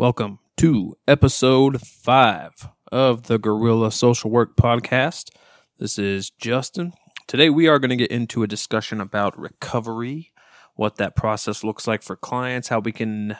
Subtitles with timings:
[0.00, 5.28] Welcome to episode five of the Guerrilla Social Work Podcast.
[5.78, 6.94] This is Justin.
[7.26, 10.32] Today we are going to get into a discussion about recovery,
[10.74, 13.36] what that process looks like for clients, how we can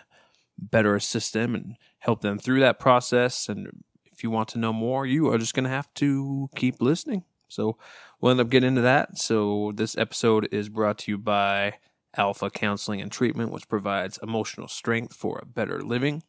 [0.58, 3.48] better assist them and help them through that process.
[3.48, 3.82] And
[4.12, 7.24] if you want to know more, you are just going to have to keep listening.
[7.48, 7.79] So
[8.20, 9.16] we'll end up getting into that.
[9.16, 11.79] So this episode is brought to you by
[12.18, 16.22] Alpha Counseling and Treatment, which provides emotional strength for a better living.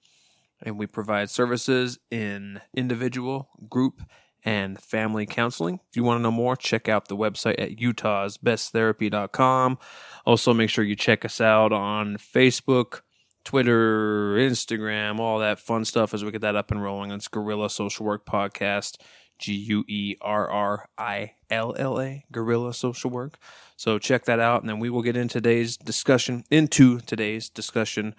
[0.63, 4.01] And we provide services in individual, group,
[4.43, 5.79] and family counseling.
[5.89, 9.79] If you want to know more, check out the website at utahsbesttherapy.com.
[10.25, 13.01] Also, make sure you check us out on Facebook,
[13.43, 17.11] Twitter, Instagram, all that fun stuff as we get that up and rolling.
[17.11, 18.97] It's Guerrilla Social Work Podcast,
[19.39, 23.37] G U E R R I L L A, Guerrilla Social Work.
[23.75, 28.15] So check that out, and then we will get into today's discussion into today's discussion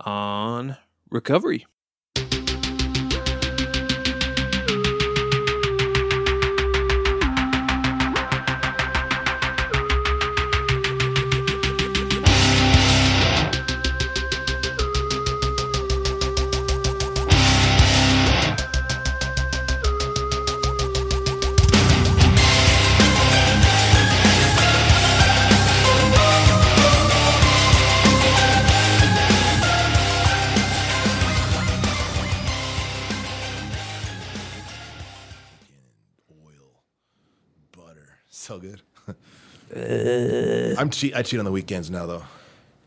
[0.00, 0.76] on
[1.10, 1.66] recovery.
[39.74, 41.14] Uh, I'm cheat.
[41.16, 42.22] I cheat on the weekends now, though.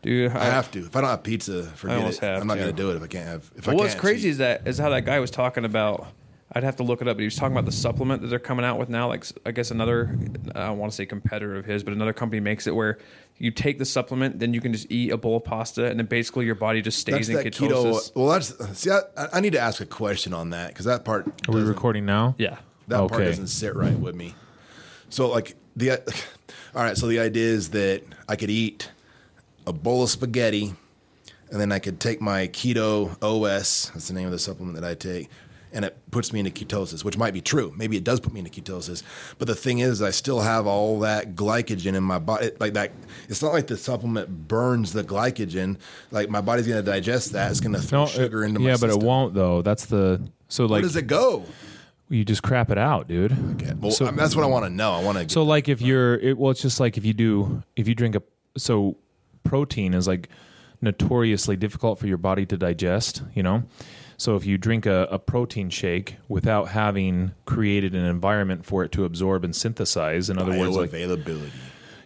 [0.02, 0.80] Dude, I have to.
[0.80, 2.26] If I don't have pizza, forget almost it.
[2.26, 2.60] have I'm not to.
[2.60, 3.50] gonna do it if I can't have.
[3.56, 4.30] If I Well, can't what's crazy cheat.
[4.32, 6.06] is that is how that guy was talking about.
[6.52, 8.38] I'd have to look it up, but he was talking about the supplement that they're
[8.38, 9.08] coming out with now.
[9.08, 10.16] Like I guess another,
[10.54, 12.98] I don't want to say competitor of his, but another company makes it where
[13.38, 16.06] you take the supplement, then you can just eat a bowl of pasta, and then
[16.06, 18.12] basically your body just stays that's in that ketosis.
[18.12, 18.14] keto.
[18.16, 18.90] Well, that's see.
[18.92, 19.00] I,
[19.32, 21.26] I need to ask a question on that because that part.
[21.26, 22.36] Are we doesn't- recording now?
[22.38, 23.24] Yeah, That part Okay.
[23.24, 24.36] doesn't sit right with me.
[25.10, 25.92] So like the
[26.74, 28.90] all right, so the idea is that I could eat
[29.66, 30.74] a bowl of spaghetti
[31.50, 34.84] and then I could take my keto OS, that's the name of the supplement that
[34.88, 35.28] I take,
[35.72, 37.72] and it puts me into ketosis, which might be true.
[37.76, 39.02] Maybe it does put me into ketosis.
[39.38, 42.90] But the thing is I still have all that glycogen in my body like that
[43.28, 45.78] it's not like the supplement burns the glycogen.
[46.10, 47.50] Like my body's gonna digest that.
[47.50, 49.62] It's gonna throw No, sugar it- into my yeah, but it won't though.
[49.62, 50.70] That's the so like.
[50.70, 51.44] Where does it go?
[52.08, 53.32] You just crap it out, dude.
[53.54, 53.72] Okay.
[53.80, 54.92] Well, So- I mean, that's what I want to know.
[54.92, 55.28] I want to.
[55.32, 58.14] So like if you're it, well, it's just like if you do if you drink
[58.16, 58.22] a
[58.56, 58.96] so
[59.44, 60.28] protein is like
[60.80, 63.22] notoriously difficult for your body to digest.
[63.34, 63.64] You know.
[64.18, 68.90] So if you drink a, a protein shake without having created an environment for it
[68.92, 71.52] to absorb and synthesize, in other words, like availability.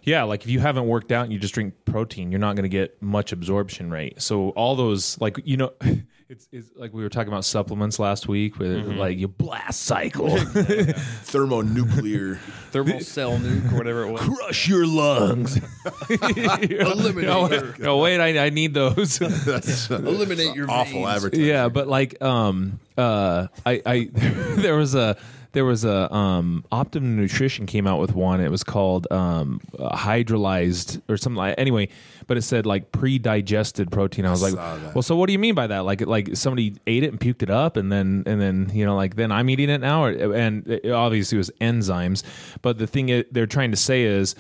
[0.03, 2.65] Yeah, like if you haven't worked out and you just drink protein, you're not going
[2.65, 4.21] to get much absorption rate.
[4.21, 5.73] So all those, like you know,
[6.31, 10.37] it's, it's like we were talking about supplements last week, with like your blast cycle,
[11.25, 12.37] Thermonuclear.
[12.71, 14.21] thermal cell nuke or whatever it was.
[14.23, 15.59] crush your lungs,
[16.09, 17.27] eliminate.
[17.27, 19.19] No, no, wait, I, I need those.
[19.19, 21.17] That's Eliminate your awful veins.
[21.17, 21.47] advertising.
[21.47, 25.17] yeah, but like, um, uh, I, I, there was a.
[25.53, 28.41] There was a um, Optimum Nutrition came out with one.
[28.41, 31.57] It was called um, hydrolyzed or something like.
[31.59, 31.89] Anyway,
[32.27, 34.27] but it said like pre-digested protein.
[34.27, 34.55] I was like,
[34.95, 35.81] well, so what do you mean by that?
[35.81, 38.95] Like, like somebody ate it and puked it up, and then and then you know,
[38.95, 42.23] like then I'm eating it now, or, and it obviously it was enzymes.
[42.63, 44.37] But the thing it, they're trying to say is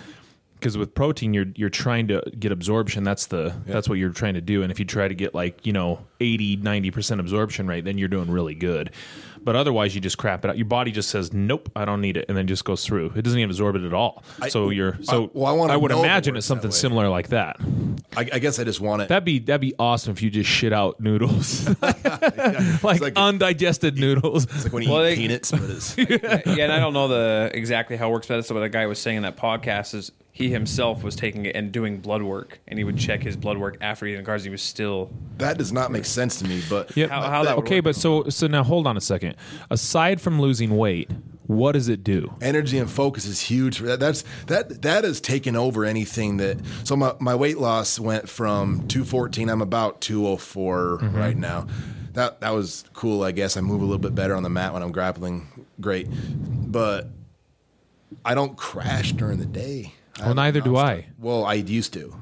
[0.60, 4.34] because with protein you're you're trying to get absorption that's the that's what you're trying
[4.34, 7.84] to do and if you try to get like you know 80 90% absorption rate
[7.84, 8.90] then you're doing really good
[9.42, 10.56] but otherwise you just crap it out.
[10.58, 13.12] Your body just says nope i don't need it and then just goes through.
[13.16, 14.22] It doesn't even absorb it at all.
[14.48, 17.08] So you're so I- well, I wanna would know if it imagine it's something similar
[17.08, 17.56] like that.
[18.16, 19.08] I, I guess I just want it.
[19.08, 21.68] that'd be that'd be awesome if you just shit out noodles.
[22.82, 24.44] Like, like- undigested noodles.
[24.44, 27.08] it's like when you Well, eat they- peanuts, but it's yeah, and I don't know
[27.08, 29.94] the exactly how it works, but that's what the guy was saying in that podcast
[29.94, 33.36] is he himself was taking it and doing blood work, and he would check his
[33.36, 34.42] blood work after eating the carbs.
[34.42, 36.62] He was still that does not make sense to me.
[36.68, 37.10] But Yep.
[37.10, 37.84] How- how that would okay, work.
[37.84, 39.36] but so so now hold on a second.
[39.70, 41.10] Aside from losing weight,
[41.46, 42.34] what does it do?
[42.42, 43.78] energy and focus is huge.
[43.78, 44.00] for that.
[44.00, 46.58] That's that that has taken over anything that.
[46.84, 49.48] So my, my weight loss went from 214.
[49.48, 51.16] I'm about 204 Mm-hmm.
[51.16, 51.66] right now.
[52.14, 53.22] That that was cool.
[53.22, 55.46] I guess I move a little bit better on the mat when I'm grappling.
[55.80, 57.08] Great, but
[58.24, 59.94] I don't crash during the day.
[60.20, 61.06] I Well, neither do I.
[61.18, 62.14] Well, I used to.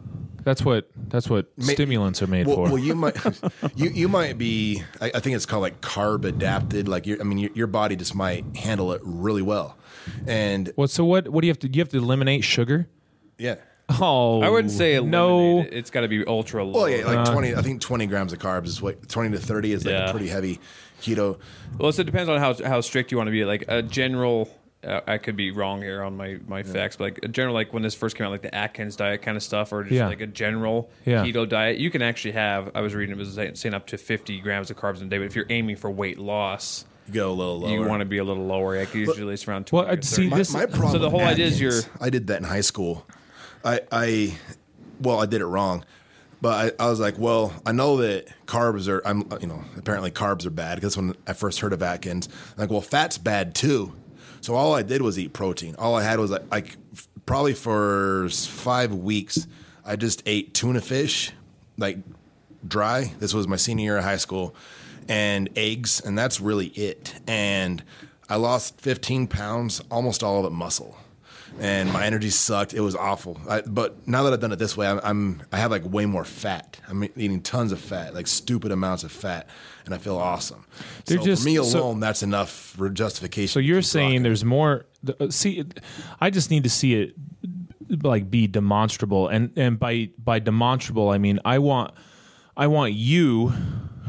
[0.44, 2.62] That's what that's what Ma- stimulants are made Well, for.
[2.64, 3.16] well, you might
[3.76, 4.82] you you might be.
[5.00, 6.88] I, I think it's called like carb adapted.
[6.88, 9.76] Like your, I mean, your, your body just might handle it really well.
[10.26, 12.88] And Well, so what what do you have to do you have to eliminate sugar?
[13.36, 13.56] yeah,
[14.00, 15.60] Oh, I wouldn't say eliminate no.
[15.60, 15.68] it.
[15.72, 16.80] It's got to be ultra low.
[16.80, 17.54] Well, yeah, like twenty.
[17.54, 20.08] I think twenty grams of carbs is what twenty to thirty is like Yeah.
[20.08, 20.60] a pretty heavy
[21.02, 21.38] keto.
[21.78, 23.44] Well, so it depends on how how strict you want to be.
[23.44, 27.18] Like a general, uh, I could be wrong here on my my facts, but like
[27.24, 29.72] a general, like when this first came out, like the Atkins diet kind of stuff,
[29.72, 30.06] or just Yeah.
[30.06, 31.24] like a general Yeah.
[31.24, 32.70] keto diet, you can actually have.
[32.76, 35.10] I was reading it was saying saying up to fifty grams of carbs in a
[35.10, 37.70] day, but if you're aiming for weight loss, You go a little lower.
[37.70, 38.78] you want to be a little lower.
[38.78, 39.92] Like usually it's around Well, twenty.
[39.94, 40.28] I'd or see 30.
[40.30, 40.92] my, this- my problem.
[40.92, 43.04] So the whole with idea is you're- I did that in high school.
[43.64, 44.38] I, I,
[45.00, 45.84] well, I did it wrong,
[46.40, 49.02] but I, I was like, well, I know that carbs are.
[49.04, 52.62] I'm, you know, apparently carbs are bad because when I first heard of Atkins, I'm
[52.62, 53.92] like, well, fat's bad too.
[54.40, 55.74] So all I did was eat protein.
[55.78, 56.76] All I had was like, like
[57.26, 59.46] probably for five weeks,
[59.84, 61.32] I just ate tuna fish,
[61.76, 61.98] like
[62.66, 63.12] dry.
[63.18, 64.54] This was my senior year of high school,
[65.08, 67.14] and eggs, and that's really it.
[67.26, 67.82] And
[68.28, 70.98] I lost 15 pounds, almost all of it muscle,
[71.60, 72.74] and my energy sucked.
[72.74, 73.38] It was awful.
[73.48, 76.06] I, but now that I've done it this way, I'm, I'm I have like way
[76.06, 76.78] more fat.
[76.88, 79.48] I'm eating tons of fat, like stupid amounts of fat,
[79.84, 80.66] and I feel awesome.
[81.06, 83.48] They're so just- for me so- alone, that's enough for justification.
[83.52, 84.22] So you're saying rocking.
[84.22, 84.86] there's more?
[85.20, 85.64] uh, See,
[86.20, 87.14] I just need to see it
[88.02, 91.92] like be demonstrable, and and by by demonstrable, I mean I want
[92.56, 93.48] I want you,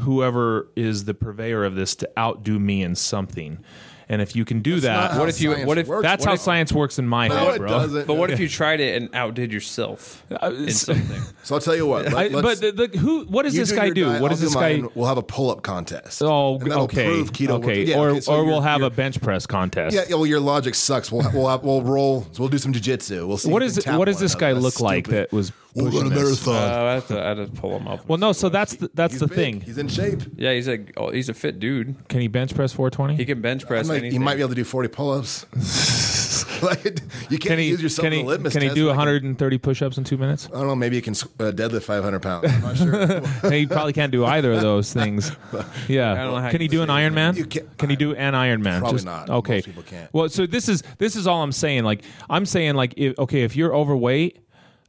[0.00, 3.62] whoever is the purveyor of this, to outdo me in something.
[4.10, 6.02] And if you can do not that, how What if you- science what if- works.
[6.02, 7.68] that's What how if- science works in my No, head, it bro.
[7.68, 8.06] doesn't.
[8.08, 11.22] but what if you tried it and outdid yourself uh, in something?
[11.44, 12.08] So I'll tell you what.
[12.08, 13.24] I, Let, but let's- the, the, who?
[13.26, 14.04] What does this do guy do?
[14.06, 14.82] diet, what I'll does this do guy?
[14.96, 16.20] We'll have a pull-up contest.
[16.22, 17.84] Oh, And that'll okay, prove keto okay.
[17.84, 19.94] Yeah, or okay, so or you're- we'll have you're- a bench press contest.
[19.94, 21.10] Yeah, yeah, well, your logic sucks.
[21.12, 22.22] We'll we'll have, we'll roll.
[22.32, 23.26] So we'll do some jujitsu.
[23.28, 23.48] We'll see.
[23.50, 24.60] What who is can tap what does one this guy another.
[24.62, 25.28] look That's like stupid.
[25.30, 26.46] that was We'll run a pushing this?
[26.46, 26.54] marathon.
[26.72, 28.08] Uh, I have to, I have to pull him up.
[28.08, 28.32] Well, no.
[28.32, 29.36] So that's the, that's He's the big.
[29.36, 29.60] thing.
[29.60, 30.20] He's in shape.
[30.36, 31.94] yeah, he's a oh, he's a fit dude.
[32.08, 33.16] Can he bench press 420?
[33.16, 34.14] He can bench press I might- anything.
[34.14, 35.46] you might be able to do forty pull-ups.
[36.62, 36.84] like,
[37.30, 38.86] you can't Can he, use yourself can as he, a litmus can he test, do
[38.86, 40.46] but I 130 push-ups in two minutes?
[40.48, 40.76] I don't know.
[40.76, 42.46] Maybe he can uh, deadlift five hundred pounds.
[42.52, 43.50] I'm not sure.
[43.50, 45.30] he probably can't do either of those things.
[45.88, 46.14] Yeah.
[46.14, 47.34] don't know how can he do an Iron Man?
[47.36, 48.80] You can't- Can he do an Iron Man?
[48.80, 49.28] Probably not.
[49.30, 49.56] Okay.
[49.56, 50.12] Most people can't.
[50.12, 51.84] Well, so this is this is all I'm saying.
[51.84, 54.38] Like I'm saying, like if, okay, if you're overweight,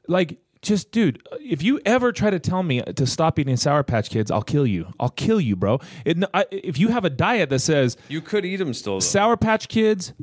[0.08, 4.10] like just dude, if you ever try to tell me to stop eating Sour Patch
[4.10, 4.94] Kids, I'll kill you.
[5.00, 5.80] I'll kill you, bro.
[6.06, 8.96] It, I, if you have a diet that says You could eat them still.
[8.96, 9.00] Though.
[9.00, 10.14] Sour Patch Kids,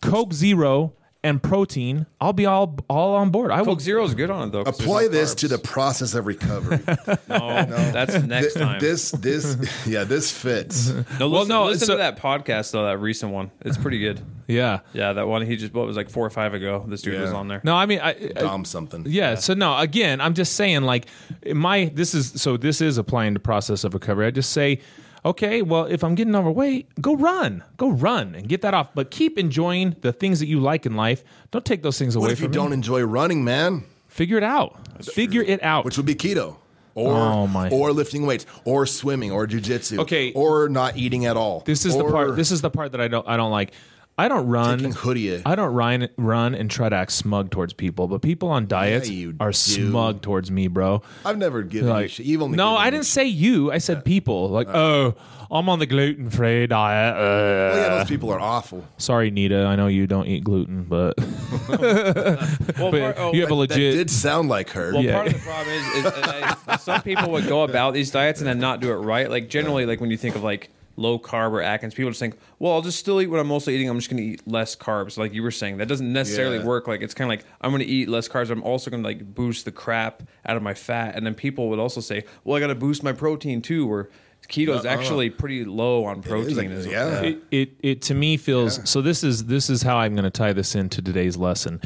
[0.00, 3.50] Coke Zero, and protein, I'll be all all on board.
[3.50, 3.66] I will.
[3.74, 4.64] Coke Zero is good on it though.
[4.64, 5.38] 'cause there's Apply no this carbs.
[5.38, 6.78] to the process of recovery.
[7.28, 8.80] No, no, that's next Th- time.
[8.80, 9.56] This, this,
[9.86, 10.88] yeah, this fits.
[10.88, 12.84] no, listen, Well, no, listen so- to that podcast though.
[12.84, 14.20] That recent one, it's pretty good.
[14.50, 14.80] Yeah.
[14.92, 16.84] Yeah, that one he just what was like four or five ago.
[16.88, 17.20] This dude Yeah.
[17.20, 17.60] was on there.
[17.62, 19.04] No, I mean, I, I, Dom something.
[19.06, 21.06] Yeah, So no, again, I'm just saying like
[21.54, 24.26] my this is so this is applying the process of recovery.
[24.26, 24.80] I just say,
[25.24, 28.88] okay, well, if I'm getting overweight, go run, go run and get that off.
[28.94, 31.24] But keep enjoying the things that you like in life.
[31.50, 32.74] Don't take those things away What if you from don't me.
[32.74, 33.84] enjoy running, man?
[34.08, 34.76] Figure it out.
[35.04, 35.84] Figure it out.
[35.84, 36.56] Which would be keto.
[36.96, 40.32] Or, Oh, or lifting weights, or swimming, or jujitsu, Okay.
[40.32, 41.62] or not eating at all.
[41.64, 42.34] this is the part.
[42.34, 43.26] This is the part that I don't.
[43.28, 43.72] I don't like.
[44.20, 44.78] I don't run.
[44.78, 45.42] taking hoodie.
[45.44, 49.08] I don't run, run and try to act smug towards people, but people on diets
[49.08, 49.54] you are do.
[49.54, 51.02] smug towards me, bro.
[51.24, 52.26] I've never given you Like, shit.
[52.26, 53.12] You've only no, given I me didn't shit.
[53.12, 53.72] say you.
[53.72, 54.48] I said people.
[54.50, 55.14] Like, oh,
[55.50, 57.14] I'm on the gluten free diet.
[57.16, 58.84] Uh, Well, yeah, those people are awful.
[58.98, 59.64] Sorry, Nita.
[59.64, 61.14] I know you don't eat gluten, but,
[61.68, 63.94] Well, but part- oh, you have a That legit.
[63.94, 64.92] did sound like her.
[64.92, 65.14] Well, Yeah.
[65.14, 66.24] part of the problem is, is and
[66.68, 69.28] I, some people would go about these diets and then not do it right.
[69.30, 70.70] Like generally, like when you think of like
[71.00, 73.74] low carb or Atkins, people just think, well, I'll just still eat what I'm mostly
[73.74, 73.88] eating.
[73.88, 75.16] I'm just going to eat less carbs.
[75.18, 76.64] Like you were saying, that doesn't necessarily Yeah.
[76.66, 76.86] work.
[76.86, 78.50] Like it's kind of like I'm going to eat less carbs.
[78.50, 81.16] I'm also going to like boost the crap out of my fat.
[81.16, 83.90] And then people would also say, well, I got to boost my protein too.
[83.90, 84.10] Or
[84.48, 84.92] keto is Uh-uh.
[84.92, 86.56] actually pretty low on is, protein.
[86.56, 87.22] like, as well.
[87.24, 87.30] yeah.
[87.30, 90.30] it, it it to me feels so this is this is how i'm going to
[90.30, 91.78] tie this into today's lesson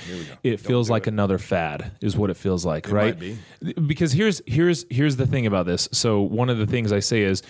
[0.44, 4.86] it feels like another fad is what it feels like right might because here's here's
[4.88, 7.42] here's the thing about this so one of the things i say is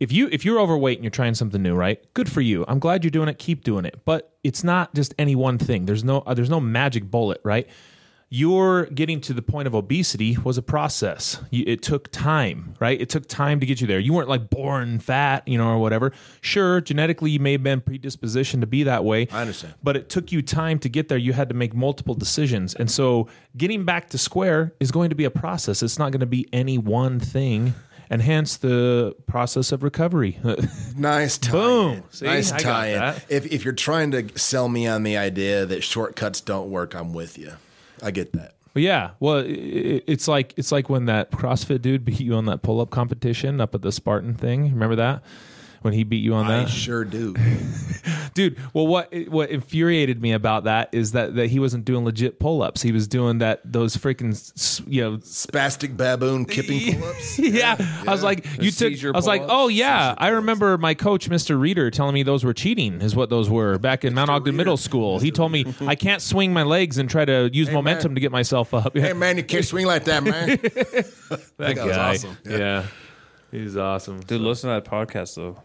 [0.00, 2.78] if you if you're overweight and you're trying something new right good for you i'm
[2.78, 6.04] glad you're doing it keep doing it but it's not just any one thing there's
[6.04, 7.68] no uh, there's no magic bullet right
[8.34, 11.38] your getting to the point of obesity was a process.
[11.50, 12.98] You, it took time, right?
[12.98, 13.98] It took time to get you there.
[13.98, 16.12] You weren't like born fat, you know, or whatever.
[16.40, 19.28] Sure, genetically you may have been predispositioned to be that way.
[19.30, 19.74] I understand.
[19.82, 21.18] But it took you time to get there.
[21.18, 22.74] You had to make multiple decisions.
[22.74, 25.82] And so getting back to square is going to be a process.
[25.82, 27.74] It's not going to be any one thing.
[28.12, 30.38] And hence the process of recovery.
[30.96, 31.50] Nice tie.
[31.52, 32.02] Boom.
[32.10, 33.14] See, nice tie.
[33.30, 37.14] If if you're trying to sell me on the idea that shortcuts don't work, I'm
[37.14, 37.54] with you.
[38.02, 38.52] I get that.
[38.74, 42.34] But yeah, well, i- i it's like it's like when that CrossFit dude beat you
[42.34, 44.70] on that pull up competition up at the Spartan thing.
[44.70, 45.22] Remember that
[45.84, 46.52] when he beat you on that.
[46.60, 46.70] I that?
[46.70, 47.34] sure do.
[48.34, 48.58] dude.
[48.72, 52.62] Well, what what infuriated me about that is that that he wasn't doing legit pull
[52.62, 52.82] ups.
[52.82, 55.16] He was doing that those freaking s- you know.
[55.18, 57.38] Spastic baboon kipping pull-ups.
[57.38, 57.76] Yeah.
[58.06, 58.92] I was like, you took.
[58.92, 59.54] seizure I was like, pull-ups?
[59.56, 61.58] oh yeah, I remember my coach, Mr.
[61.60, 63.00] Reader, telling me those were cheating.
[63.02, 65.18] Is what those were back in Mount Ogden Middle School.
[65.18, 68.14] He told me I can't swing my legs and try to use momentum man.
[68.16, 68.96] to get myself up.
[68.96, 70.48] Hey man, you can't swing like that, man.
[70.48, 72.10] that that was guy.
[72.10, 72.38] awesome.
[72.48, 72.86] Yeah.
[73.50, 74.20] He's awesome.
[74.20, 75.62] Dude, listen to that podcast though.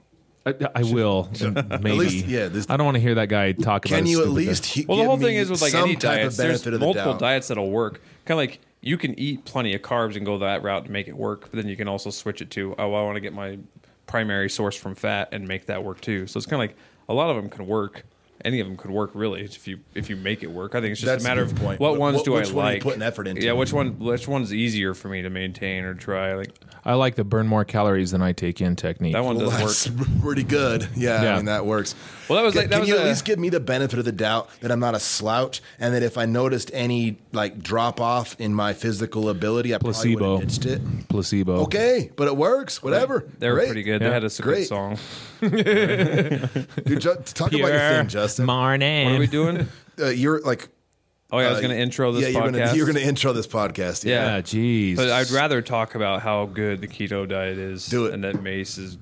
[0.48, 1.30] I, I will
[1.82, 1.92] maybe.
[1.92, 3.96] least- yeah, this- I don't want to hear that guy talk about.
[3.96, 4.74] Can his you at stupid least diet.
[4.74, 6.44] he- Well, the give whole thing me is with like some any type diets, of
[6.44, 7.20] benefit there's of the multiple doubt?
[7.20, 8.02] diets that'll work.
[8.26, 11.08] Kind of like you can eat plenty of carbs and go that route to make
[11.08, 13.34] it work, but then you can also switch it to oh, I want to get
[13.34, 13.58] my
[14.06, 16.28] primary source from fat and make that work too.
[16.28, 16.78] So it's kind of like
[17.10, 18.04] a lot of them can work.
[18.46, 20.76] Any of them could work really if you if you make it work.
[20.76, 21.80] I think it's just That's a a matter good of point.
[21.80, 22.84] what ones do I which one are you like.
[22.84, 23.42] putting effort into?
[23.44, 26.36] Yeah, which one which one's easier for me to maintain or try?
[26.36, 26.52] Like
[26.86, 29.14] I like the burn more calories than I take in technique.
[29.14, 30.08] that one Well, does work.
[30.22, 30.88] pretty good.
[30.96, 31.34] Yeah, Yeah.
[31.34, 31.96] I mean that works.
[32.30, 33.60] Well, that was Can, like- that can was you a- at least give me the
[33.60, 37.18] benefit of the doubt that I'm not a slouch, and that if I noticed any
[37.34, 40.18] like drop off in my physical ability, I Placebo.
[40.18, 41.08] probably would have ditched it.
[41.10, 41.62] placebo.
[41.64, 42.82] Okay, but it works.
[42.84, 43.28] Whatever.
[43.40, 43.68] They were Great.
[43.68, 44.02] pretty good.
[44.02, 44.08] Yeah.
[44.10, 44.58] They had a Great.
[44.60, 44.98] good song.
[45.42, 48.46] Dude, ju- talk about your thing, Justin.
[48.46, 49.06] Marnin.
[49.12, 49.68] What are we doing?
[50.00, 50.70] uh, you're like.
[51.30, 52.66] Oh yeah, I was uh, going to intro this yeah, you're podcast.
[52.66, 54.06] Gonna, you're going to intro this podcast.
[54.06, 54.36] Yeah.
[54.38, 54.96] Yeah, jeez.
[54.96, 57.86] But I'd rather talk about how good the keto diet is.
[57.88, 58.14] Do it.
[58.14, 58.98] And that Mace is,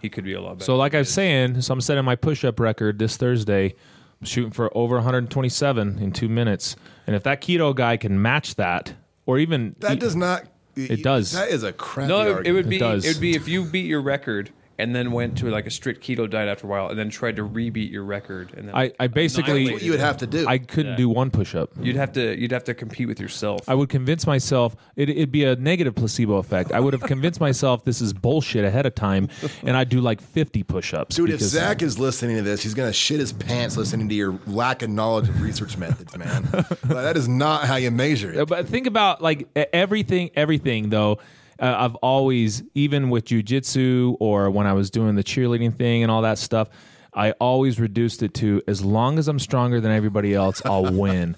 [0.00, 0.66] he could be a lot better.
[0.66, 3.74] So, like I he was saying, so I'm setting my push-up record this Thursday.
[4.20, 6.76] I'm shooting for over 127 in two minutes,
[7.08, 8.94] and if that keto guy can match that,
[9.26, 10.44] or even That does not.
[10.76, 11.32] It does.
[11.32, 12.56] That is a crappy No, it, it argument.
[12.56, 12.76] would be.
[12.76, 13.04] It does.
[13.04, 16.02] It would be if you beat your record and then went to like a strict
[16.04, 18.92] keto diet after a while, and then tried to rebeat your record, and then I,
[18.98, 20.46] I basically Annihilate what you would have to do.
[20.48, 20.96] I couldn't Yeah.
[20.96, 21.70] do one push-up.
[21.80, 23.68] you'd have to you'd have to compete with yourself.
[23.68, 26.72] I would convince myself it, it'd be a negative placebo effect.
[26.72, 29.28] I would have convinced myself this is bullshit ahead of time,
[29.62, 31.16] and I'd do like 50 push-ups.
[31.16, 34.14] Dude, if because- Zach is listening to this, he's gonna shit his pants listening to
[34.14, 36.48] your lack of knowledge of research methods, man.
[36.54, 38.48] Like, that is not how you measure it.
[38.48, 41.18] But think about like e- everything, everything though.
[41.64, 46.12] Uh, I've always, even with jujitsu or when I was doing the cheerleading thing and
[46.12, 46.68] all that stuff,
[47.14, 51.36] I always reduced it to as long as I'm stronger than everybody else, I'll win.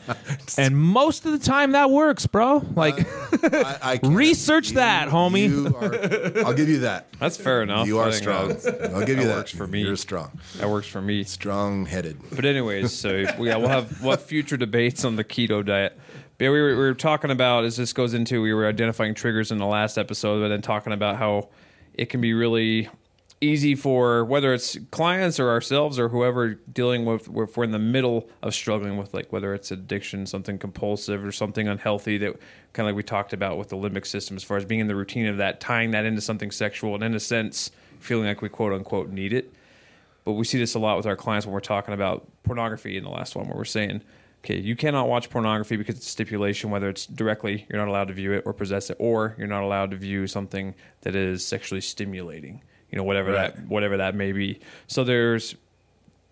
[0.59, 2.65] and most of the time that works, bro.
[2.75, 3.07] Like,
[3.55, 5.49] I, I can't- Research that, homie.
[5.49, 7.07] you are- I'll give you that.
[7.21, 7.87] That's fair enough.
[7.87, 8.51] You are strong.
[8.53, 9.37] I'll give you that that.
[9.37, 9.83] works for me.
[9.83, 10.33] You're strong.
[10.57, 11.23] that works for me.
[11.23, 12.19] Strong headed.
[12.35, 15.97] But anyways, so yeah, we'll have what future debates on the keto diet.
[16.39, 19.51] But we were, we were talking about as this goes into we were identifying triggers
[19.51, 21.49] in the last episode, but then talking about how
[21.95, 22.91] it can be really
[23.41, 27.79] easy for whether it's clients or ourselves or whoever dealing with if we're in the
[27.79, 32.35] middle of struggling with like whether it's addiction, something compulsive or something unhealthy that
[32.73, 34.89] kind of like we talked about with the limbic system as far as being in
[34.89, 38.43] the routine of that, tying that into something sexual and in a sense feeling like
[38.43, 39.53] we quote unquote need it.
[40.25, 43.05] But we see this a lot with our clients when we're talking about pornography in
[43.05, 44.03] the last one, where we're saying,
[44.47, 48.09] okay, you cannot watch pornography because it's a stipulation, whether it's directly, you're not allowed
[48.09, 51.45] to view it or possess it, or you're not allowed to view something that is
[51.45, 53.57] sexually stimulating, you know, whatever Right.
[53.57, 54.61] that whatever that may be.
[54.87, 55.57] So there's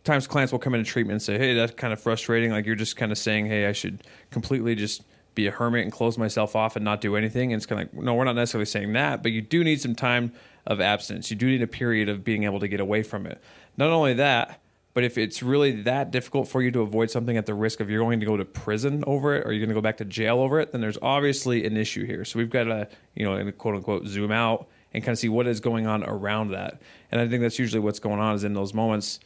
[0.05, 2.53] times clients will come into treatment and say, hey, that's kind of frustrating.
[2.53, 5.03] Like you're just kind of saying, hey, I should completely just
[5.35, 7.53] be a hermit and close myself off and not do anything.
[7.53, 9.81] And it's kind of like, no, we're not necessarily saying that, but you do need
[9.81, 10.33] some time
[10.67, 11.31] of abstinence.
[11.31, 13.43] You do need a period of being able to get away from it.
[13.77, 14.61] Not only that,
[14.95, 17.91] but if it's really that difficult for you to avoid something at the risk of
[17.91, 20.05] you're going to go to prison over it or you're going to go back to
[20.05, 22.25] jail over it, then there's obviously an issue here.
[22.25, 25.49] So we've got to, you know, quote unquote, zoom out and kind of see what
[25.49, 26.81] is going on around that.
[27.11, 29.19] And I think that's usually what's going on is in those moments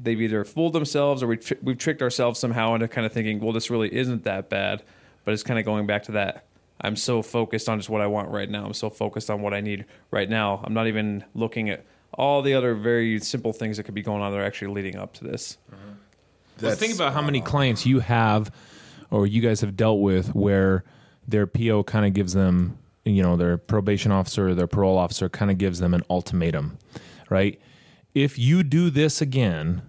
[0.00, 3.40] they've either fooled themselves or we tr- we've tricked ourselves somehow into kind of thinking,
[3.40, 4.82] well, this really isn't that bad.
[5.24, 6.46] But it's kind of going back to that.
[6.80, 8.64] I'm so focused on just what I want right now.
[8.64, 10.62] I'm so focused on what I need right now.
[10.64, 14.22] I'm not even looking at all the other very simple things that could be going
[14.22, 15.58] on that are actually leading up to this.
[16.60, 18.54] Well, think about how many uh, clients you have
[19.10, 20.84] or you guys have dealt with where
[21.26, 25.28] their PO kind of gives them, you know, their probation officer or their parole officer
[25.28, 26.76] kind of gives them an ultimatum,
[27.30, 27.58] right?
[28.14, 29.82] If you do this again,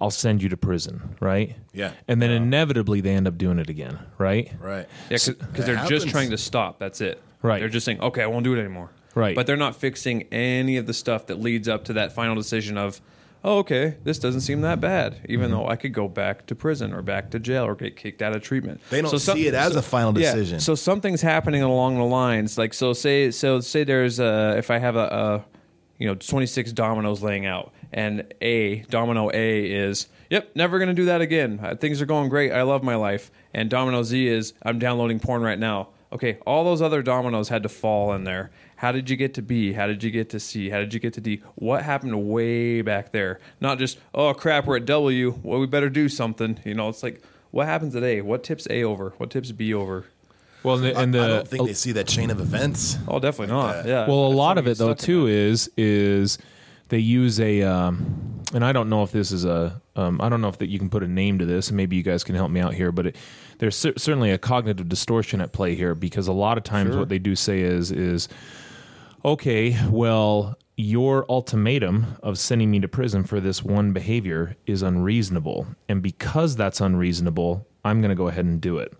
[0.00, 1.56] I'll send you to prison, right?
[1.72, 1.92] Yeah.
[2.06, 4.52] And then inevitably they end up doing it again, right?
[4.60, 4.86] Right.
[5.08, 6.12] Because That they're just happens.
[6.12, 6.78] trying to stop.
[6.78, 7.20] That's it.
[7.42, 7.58] Right.
[7.58, 8.90] They're just saying, okay, I won't do it anymore.
[9.18, 9.34] Right.
[9.34, 12.78] But they're not fixing any of the stuff that leads up to that final decision
[12.78, 13.00] of,
[13.44, 15.54] oh, okay, this doesn't seem that bad, even Mm-hmm.
[15.58, 18.34] though I could go back to prison or back to jail or get kicked out
[18.36, 18.80] of treatment.
[18.90, 20.60] They don't some- see it as a final yeah, decision.
[20.60, 22.56] so something's happening along the lines.
[22.58, 25.44] Like, so say, so say there's a, if I have a, a
[25.98, 30.94] you know, 26 dominoes laying out, and A, domino A is, yep, never going to
[30.94, 31.58] do that again.
[31.62, 32.52] Uh, Things are going great.
[32.52, 33.30] I love my life.
[33.54, 35.88] And domino Z is, I'm downloading porn right now.
[36.12, 38.50] okay, all those other dominoes had to fall in there.
[38.78, 39.72] How did you get to B?
[39.72, 40.70] How did you get to C?
[40.70, 41.42] How did you get to D?
[41.56, 43.40] What happened way back there?
[43.60, 45.36] Not just, oh crap, we're at W.
[45.42, 46.60] Well, we better do something.
[46.64, 47.20] You know, it's like,
[47.50, 48.20] what happens at A?
[48.20, 49.14] What tips A over?
[49.16, 50.06] What tips B over?
[50.62, 52.98] Well, and the, and I the don't think they see that chain of events.
[53.08, 53.72] Oh, definitely not.
[53.82, 53.86] that.
[53.86, 54.06] Yeah.
[54.06, 55.32] well, a That's lot of it though get stuck in too that.
[55.32, 56.38] is is
[56.88, 60.40] they use a um, and I don't know if this is a um, I don't
[60.40, 62.34] know if that you can put a name to this, and maybe you guys can
[62.36, 62.92] help me out here.
[62.92, 63.16] But it,
[63.58, 67.00] there's cer- certainly a cognitive distortion at play here because a lot of times Sure.
[67.00, 68.28] what they do say is is
[69.24, 75.66] okay, well, your ultimatum of sending me to prison for this one behavior is unreasonable.
[75.88, 78.92] And because that's unreasonable, I'm going to go ahead and do it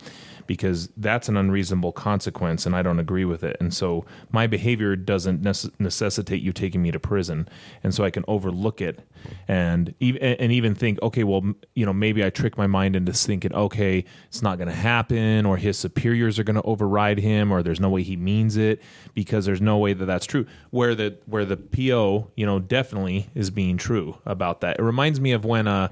[0.49, 3.57] because that's an unreasonable consequence and I don't agree with it.
[3.61, 7.49] And so my behavior doesn't nece- necessitate you taking me to prison.
[7.85, 9.07] And so I can overlook it
[9.47, 11.43] and and even think, okay, well,
[11.75, 15.45] you know, maybe I trick my mind into thinking, okay, it's not going to happen
[15.45, 18.83] or his superiors are going to override him or there's no way he means it
[19.15, 20.47] because there's no way that that's true.
[20.71, 24.79] Where the where the PO, you know, definitely is being true about that.
[24.79, 25.89] It reminds me of when uh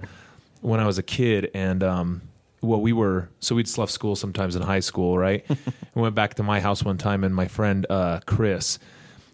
[0.63, 2.23] when I was a kid and um
[2.67, 5.45] well we were so we'd left school sometimes in high school, right?
[5.95, 8.79] we went back to my house one time and my friend uh Chris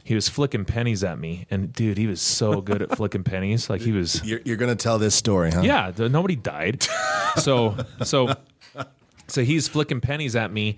[0.04, 3.70] he was flicking pennies at me and dude he was so good at flicking pennies
[3.70, 5.60] like he was You're, you're going to tell this story, huh?
[5.62, 6.82] yeah, th- nobody died.
[7.36, 8.34] so so
[9.28, 10.76] so he's flicking pennies at me,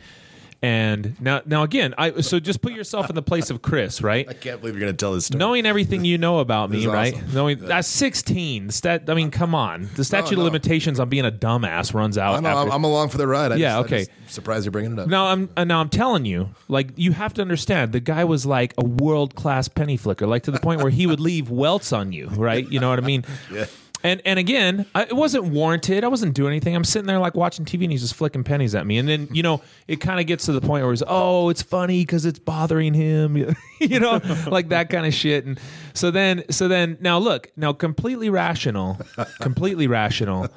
[0.64, 4.26] and now now again, I so just put yourself in the place of Chris, right?
[4.26, 5.38] I can't believe you're going to tell this story.
[5.38, 7.14] Knowing everything you know about me, right?
[7.14, 7.34] awesome.
[7.34, 8.70] Knowing that's sixteen.
[8.70, 9.90] Stat, I mean, come on.
[9.94, 10.40] The statute no.
[10.40, 12.36] of limitations on being a dumbass runs out.
[12.36, 13.52] I'm, after- I'm along for the ride.
[13.52, 14.06] I Yeah, just, okay.
[14.26, 15.08] surprised you're bringing it up.
[15.08, 18.46] now I'm uh, now I'm telling you, like you have to understand, the guy was
[18.46, 21.92] like a world class penny flicker, like to the point where he would leave welts
[21.92, 22.66] on you, right?
[22.66, 23.24] You know what I mean?
[23.52, 23.66] Yeah.
[24.04, 26.04] And and again, I, it wasn't warranted.
[26.04, 26.76] I wasn't doing anything.
[26.76, 28.98] I'm sitting there like watching TV, and he's just flicking pennies at me.
[28.98, 31.62] And then you know, it kind of gets to the point where he's oh, it's
[31.62, 33.36] funny because it's bothering him,
[33.80, 35.46] you know, like that kind of shit.
[35.46, 35.58] And
[35.94, 38.98] so then, so then now look, now completely rational,
[39.40, 40.48] completely rational.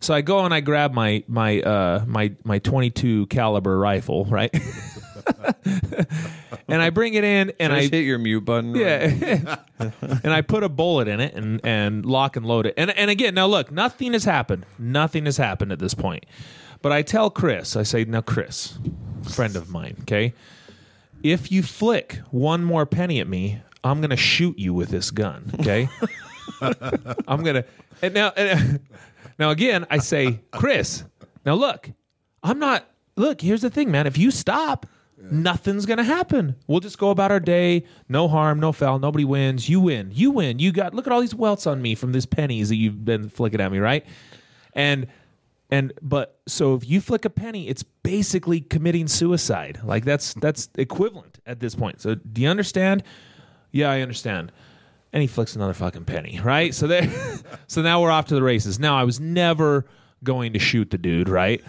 [0.00, 4.54] So I go and I grab my my uh my my 22 caliber rifle, right?
[6.68, 8.74] and I bring it in and I Just hit your mute button.
[8.74, 9.56] yeah.
[9.78, 12.74] and I put a bullet in it and, and lock and load it.
[12.76, 14.66] And and again, now look, nothing has happened.
[14.78, 16.26] Nothing has happened at this point.
[16.82, 18.78] But I tell Chris, I say, now Chris,
[19.28, 20.34] friend of mine, okay?
[21.22, 25.50] If you flick one more penny at me, I'm gonna shoot you with this gun,
[25.60, 25.88] okay?
[27.26, 27.64] I'm gonna
[28.02, 28.80] and now and,
[29.38, 31.04] now again I say, Chris,
[31.44, 31.90] now look,
[32.42, 34.06] I'm not look, here's the thing, man.
[34.06, 34.86] If you stop,
[35.30, 36.56] nothing's gonna happen.
[36.66, 39.68] We'll just go about our day, no harm, no foul, nobody wins.
[39.68, 40.10] You win.
[40.12, 40.58] You win.
[40.58, 43.28] You got look at all these welts on me from these pennies that you've been
[43.28, 44.04] flicking at me, right?
[44.74, 45.06] And
[45.70, 49.80] and but so if you flick a penny, it's basically committing suicide.
[49.82, 52.00] Like that's that's equivalent at this point.
[52.00, 53.02] So do you understand?
[53.72, 54.52] Yeah, I understand.
[55.12, 56.74] And he flicks another fucking penny, right?
[56.74, 57.10] So there
[57.66, 58.78] so now we're off to the races.
[58.78, 59.86] Now I was never
[60.22, 61.62] going to shoot the dude, right?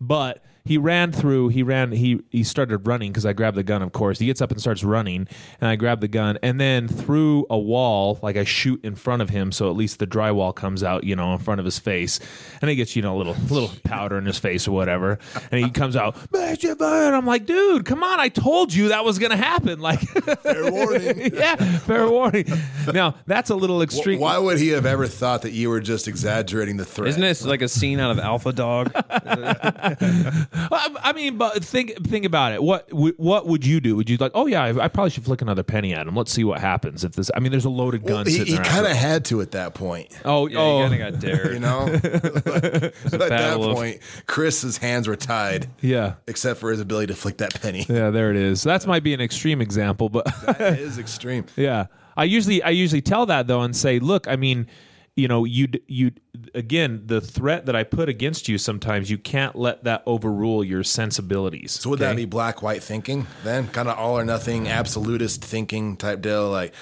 [0.00, 3.82] But he ran through he ran he he started running because i grabbed the gun
[3.82, 5.26] of course he gets up and starts running
[5.60, 9.22] and i grab the gun and then through a wall like i shoot in front
[9.22, 11.78] of him so at least the drywall comes out you know in front of his
[11.78, 12.20] face
[12.60, 15.18] and he gets you know a little little powder in his face or whatever
[15.50, 16.76] and he comes out "Mr.
[16.76, 20.70] Byrne." i'm like dude come on i told you that was gonna happen like Fair
[20.70, 21.34] warning.
[21.34, 22.46] yeah fair warning
[22.92, 26.08] now that's a little extreme Why would he have ever thought that you were just
[26.08, 27.08] exaggerating the threat?
[27.08, 28.92] Isn't this like a scene out of Alpha Dog?
[30.54, 32.62] I I mean, but think think about it.
[32.62, 33.94] What w- what would you do?
[33.96, 34.32] Would you like?
[34.34, 36.16] Oh yeah, I, I probably should flick another penny at him.
[36.16, 37.30] Let's see what happens if this.
[37.36, 39.74] I mean, there's a loaded gun Well, he he kind of had to at that
[39.74, 40.08] point.
[40.24, 41.52] Oh Yeah, oh you kind of got dared.
[41.54, 47.08] You know, at that of- point, Chris's hands were tied, yeah except for his ability
[47.08, 47.86] to flick that penny.
[47.88, 48.10] yeah.
[48.10, 48.62] There it is.
[48.62, 51.46] That might be an extreme example, but that is extreme.
[51.56, 51.86] Yeah,
[52.16, 54.66] I usually I usually tell that though and say, look, I mean,
[55.16, 56.12] you know, you you
[56.54, 58.58] again the threat that I put against you.
[58.58, 61.72] Sometimes you can't let that overrule your sensibilities.
[61.72, 63.68] So would that be black white thinking then?
[63.68, 66.50] Kind of all or nothing, absolutist thinking type deal.
[66.50, 66.74] Like,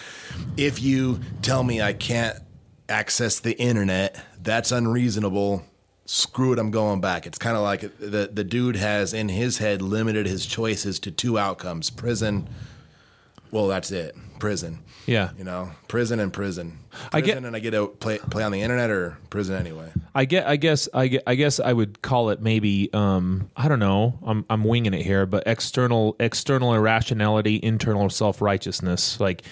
[0.56, 2.38] if you tell me I can't
[2.88, 5.64] access the internet, that's unreasonable.
[6.04, 7.26] Screw it, I'm going back.
[7.26, 11.10] It's kind of like the the dude has in his head limited his choices to
[11.10, 12.48] two outcomes: prison.
[13.50, 14.14] Well, that's it.
[14.38, 14.78] Prison.
[15.06, 15.30] Yeah.
[15.38, 16.78] You know, prison and prison.
[16.90, 19.90] Prison I get- and I get to play play on the internet or prison anyway.
[20.14, 20.46] I get.
[20.46, 20.88] I guess.
[20.94, 21.22] I get.
[21.26, 22.90] I guess I would call it maybe.
[22.92, 24.18] Um, I don't know.
[24.24, 24.44] I'm.
[24.50, 26.16] I'm winging it here, but external.
[26.20, 29.18] External irrationality, internal self righteousness.
[29.20, 29.42] Like,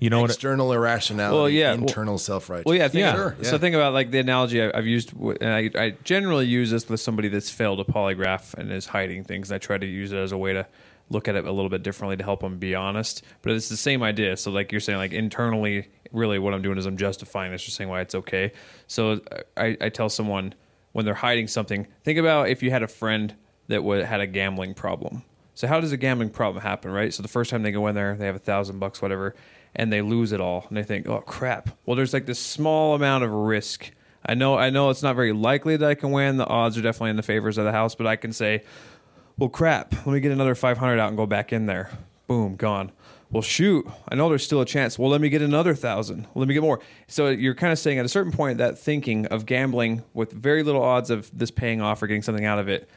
[0.00, 0.30] you know what?
[0.30, 2.66] External irrationality, Well, yeah, well- internal self righteousness.
[2.66, 3.14] Well, yeah, think, Yeah.
[3.14, 6.46] Sure, So think about like the analogy I- I've used, w- and I, I generally
[6.46, 9.50] use this with somebody that's failed a polygraph and is hiding things.
[9.50, 10.66] I try to use it as a way to
[11.10, 13.22] look at it a little bit differently to help them be honest.
[13.42, 14.36] But it's the same idea.
[14.36, 17.76] So like you're saying, like internally, really what I'm doing is I'm justifying this, just
[17.76, 18.52] saying why it's okay.
[18.86, 19.20] So
[19.56, 20.54] I, I tell someone
[20.92, 23.34] when they're hiding something, think about if you had a friend
[23.68, 25.22] that would, had a gambling problem.
[25.54, 27.12] So how does a gambling problem happen, right?
[27.12, 29.34] So the first time they go in there, they have a thousand bucks, whatever,
[29.74, 31.70] and they lose it all, and they think, oh crap.
[31.84, 33.90] Well, there's like this small amount of risk.
[34.24, 36.36] I know, I know, it's not very likely that I can win.
[36.36, 38.62] The odds are definitely in the favors of the house, but I can say,
[39.38, 39.94] well, crap.
[39.94, 41.90] Let me get another 500 out and go back in there.
[42.26, 42.92] Boom, gone.
[43.30, 43.86] Well, shoot.
[44.08, 44.98] I know there's still a chance.
[44.98, 46.26] Well, let me get another thousand.
[46.34, 46.80] Let me get more.
[47.08, 50.62] So you're kind of saying at a certain point that thinking of gambling with very
[50.62, 52.88] little odds of this paying off or getting something out of it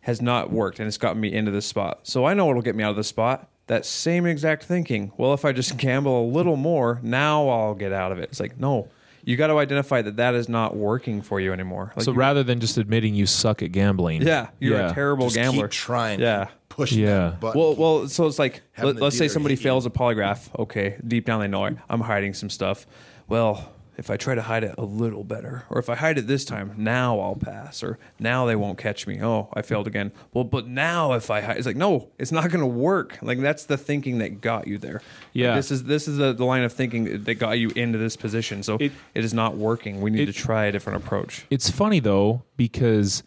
[0.00, 2.00] has not worked and it's gotten me into this spot.
[2.04, 3.50] So I know it'll get me out of this spot.
[3.66, 5.12] That same exact thinking.
[5.16, 8.30] Well, if I just gamble a little more, now I'll get out of it.
[8.30, 8.88] It's like, no,
[9.26, 11.92] you got to identify that that is not working for you anymore.
[11.94, 14.90] Like so you- rather than just admitting you suck at gambling, yeah, you're Yeah.
[14.90, 15.68] a terrible Just gambler.
[15.68, 16.20] keep trying.
[16.20, 16.44] Yeah.
[16.46, 17.00] keep pushing.
[17.00, 17.34] Yeah.
[17.40, 17.54] that.
[17.54, 19.64] Well, well, so it's like Having let, us say somebody hit you.
[19.64, 20.48] fails a polygraph.
[20.58, 22.86] Okay, deep down they know I- I'm hiding some stuff.
[23.28, 26.26] Well, if I try to hide it a little better, or if I hide it
[26.26, 29.22] this time, now I'll pass, or now they won't catch me.
[29.22, 30.12] Oh, I failed again.
[30.34, 33.18] Well, but now if I hide, it's like no, it's not going to work.
[33.22, 35.00] Like that's the thinking that got you there.
[35.32, 35.54] Yeah.
[35.56, 38.62] this is this is the, the line of thinking that got you into this position.
[38.62, 40.00] So It- it is not working.
[40.00, 41.46] We need it- to try a different approach.
[41.50, 43.22] It's funny though because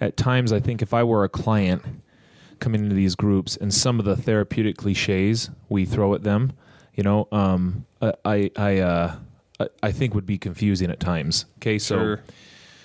[0.00, 1.82] at times I think if I were a client
[2.60, 6.52] coming into these groups and some of the therapeutic cliches we throw at them,
[6.94, 9.14] you know, um, I I I, uh,
[9.60, 11.44] I- I think would be confusing at times.
[11.58, 12.20] Okay, so Sure.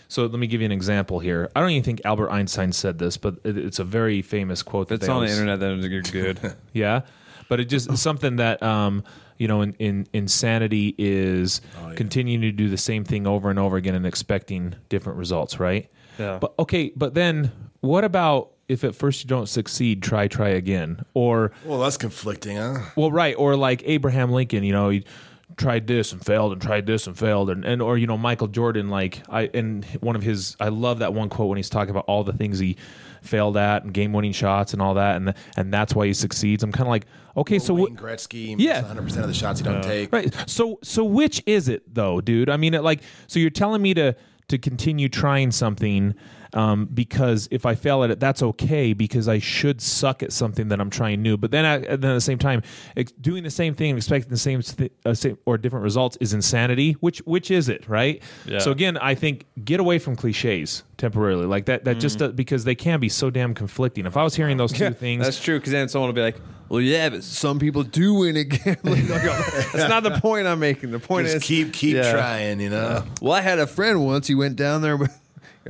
[0.07, 1.49] so let me give you an example here.
[1.55, 4.87] I don't even think Albert Einstein said this, but it, it's a very famous quote.
[4.89, 6.55] That's that on the internet, then you're good.
[6.73, 7.01] yeah,
[7.49, 9.03] but it just something that um,
[9.37, 11.61] you know, in, in insanity is
[11.95, 15.89] continuing to do the same thing over and over again and expecting different results, right?
[16.17, 16.39] Yeah.
[16.39, 17.51] But okay, but then
[17.81, 22.57] what about if at first you don't succeed, try try again, or well, that's conflicting,
[22.57, 22.79] huh?
[22.95, 25.05] well, right, or like Abraham Lincoln, you know, he
[25.55, 28.47] tried this and failed and tried this and failed and, and or you know Michael
[28.47, 31.89] Jordan like I and one of his I love that one quote when he's talking
[31.89, 32.75] about all the things he
[33.21, 36.63] failed at and game winning shots and all that and and that's why he succeeds.
[36.63, 37.05] I'm kind of like,
[37.37, 38.81] okay, so what Wayne Gretzky, Yeah.
[38.81, 40.11] 100 percent of the shots he don't take.
[40.11, 40.33] Right.
[40.47, 42.49] So so which is it though, dude?
[42.49, 44.15] I mean, it, like, so you're telling me to
[44.49, 46.13] to continue trying something
[46.53, 50.69] um, because if I fail at it, that's okay because I should suck at something
[50.69, 51.37] that I'm trying new.
[51.37, 52.61] But then, at, then at the same time,
[52.95, 56.17] ex- doing the same thing and expecting the same, th- uh, same or different results
[56.21, 56.93] is insanity.
[56.93, 58.21] Which which is it, right?
[58.45, 58.59] Yeah.
[58.59, 61.83] So again, I think get away from cliches temporarily, like that.
[61.85, 64.05] That just uh, because they can be so damn conflicting.
[64.05, 66.37] If I was hearing those two things, That's true, because then someone will be like,
[66.69, 70.91] "Well, yeah, but some people do win again." That's not the point I'm making.
[70.91, 72.11] The point Just is keep keep Yeah.
[72.13, 73.03] trying, you know.
[73.21, 74.27] Well, I had a friend once.
[74.27, 74.97] He went down there.
[74.97, 75.15] But, Yeah,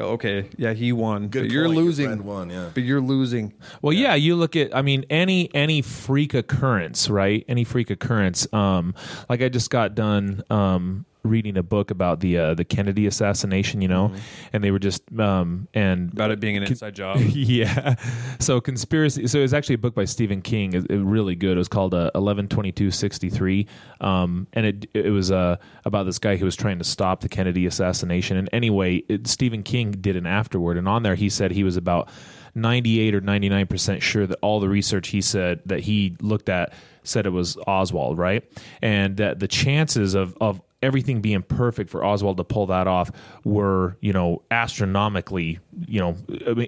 [0.04, 1.28] okay, yeah, he won.
[1.28, 2.06] Good but you're point, your losing.
[2.08, 2.70] friend won, yeah.
[2.74, 3.54] But you're losing.
[3.82, 4.16] Well, yeah.
[4.16, 7.44] you look at I mean any any freak occurrence, right?
[7.48, 8.52] Any freak occurrence.
[8.54, 8.94] Um
[9.30, 13.82] like I just got done um reading a book about the uh, the Kennedy assassination,
[13.82, 14.14] you know,
[14.54, 17.18] and they were just um and About it being an inside job.
[17.30, 17.96] yeah.
[18.40, 19.28] So conspiracy.
[19.28, 20.74] So it was actually a book by Stephen King.
[20.74, 21.54] It, it really good.
[21.54, 23.68] It was called uh, Eleven Twenty Two Sixty Three,
[24.02, 27.30] um, and it it was uh, about this guy who was trying to stop the
[27.30, 28.38] Kennedy assassination.
[28.38, 31.78] And anyway, it, Stephen King did an afterward, and on there he said he was
[31.78, 32.10] about
[32.56, 36.16] ninety eight or ninety nine percent sure that all the research he said that he
[36.22, 38.44] looked at said it was Oswald, right?
[38.82, 43.12] And that the chances of of everything being perfect for Oswald to pull that off
[43.44, 46.16] were, you know, astronomically, you know,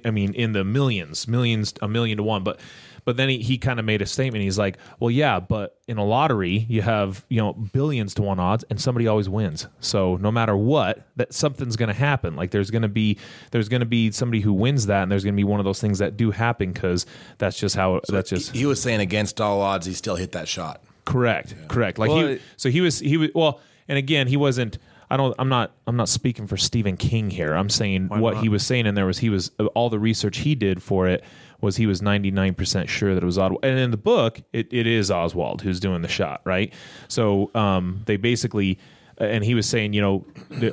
[0.04, 2.44] I mean, in the millions, millions, a million to one.
[2.44, 2.60] But,
[3.06, 4.44] but then he, he kind of made a statement.
[4.44, 8.40] He's like, well, yeah, but in a lottery, you have, you know, billions to one
[8.40, 9.68] odds and somebody always wins.
[9.80, 12.36] So no matter what, that something's going to happen.
[12.36, 13.18] Like there's going to be,
[13.52, 15.04] there's going to be somebody who wins that.
[15.04, 17.06] And there's going to be one of those things that do happen because
[17.38, 18.54] that's just how, that's just.
[18.54, 20.82] he, he was saying against all odds, he still hit that shot.
[21.06, 21.56] Correct.
[21.68, 21.98] Correct.
[21.98, 24.78] Like Well, he so he was he was well and again he wasn't
[25.12, 27.54] I don't I'm not I'm not speaking for Stephen King here.
[27.54, 28.44] I'm saying what not?
[28.44, 31.24] he was saying in there was he was all the research he did for it
[31.62, 33.66] was he was 99% sure that it was Oswald.
[33.66, 36.72] And in the book it, it is Oswald who's doing the shot, right?
[37.08, 38.80] So um they basically
[39.18, 40.26] and he was saying, you know,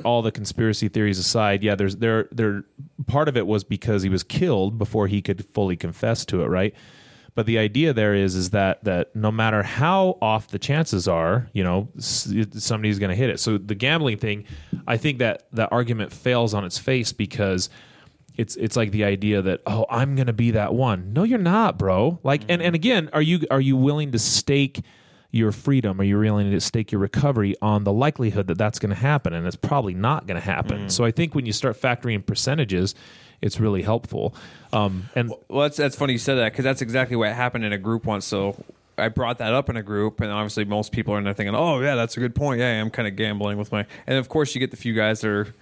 [0.05, 2.63] all the conspiracy theories aside, yeah, there's there there
[3.05, 6.47] part of it was because he was killed before he could fully confess to it,
[6.47, 6.73] right?
[7.37, 11.47] But the idea there is is that that no matter how off the chances are,
[11.53, 13.39] you know, somebody's going to hit it.
[13.39, 14.45] So the gambling thing,
[14.87, 17.69] I think that that argument fails on its face because
[18.37, 21.13] it's it's like the idea that oh I'm going to be that one.
[21.13, 22.19] No, you're not, bro.
[22.23, 24.81] Like and and again, are you are you willing to stake
[25.29, 26.01] your freedom?
[26.01, 29.35] Are you willing to stake your recovery on the likelihood that that's going to happen?
[29.35, 30.87] And it's probably not going to happen.
[30.87, 30.91] Mm.
[30.91, 32.95] So I think when you start factoring in percentages,
[33.41, 34.33] it's really helpful.
[34.73, 37.73] Um, and Well, that's that's funny you said that because that's exactly what happened in
[37.73, 38.25] a group once.
[38.25, 38.63] So
[38.97, 41.55] I brought that up in a group, and obviously most people are in there thinking,
[41.55, 42.59] "Oh, yeah, that's a good point.
[42.59, 45.21] Yeah, I'm kind of gambling with my." And of course, you get the few guys
[45.21, 45.53] that are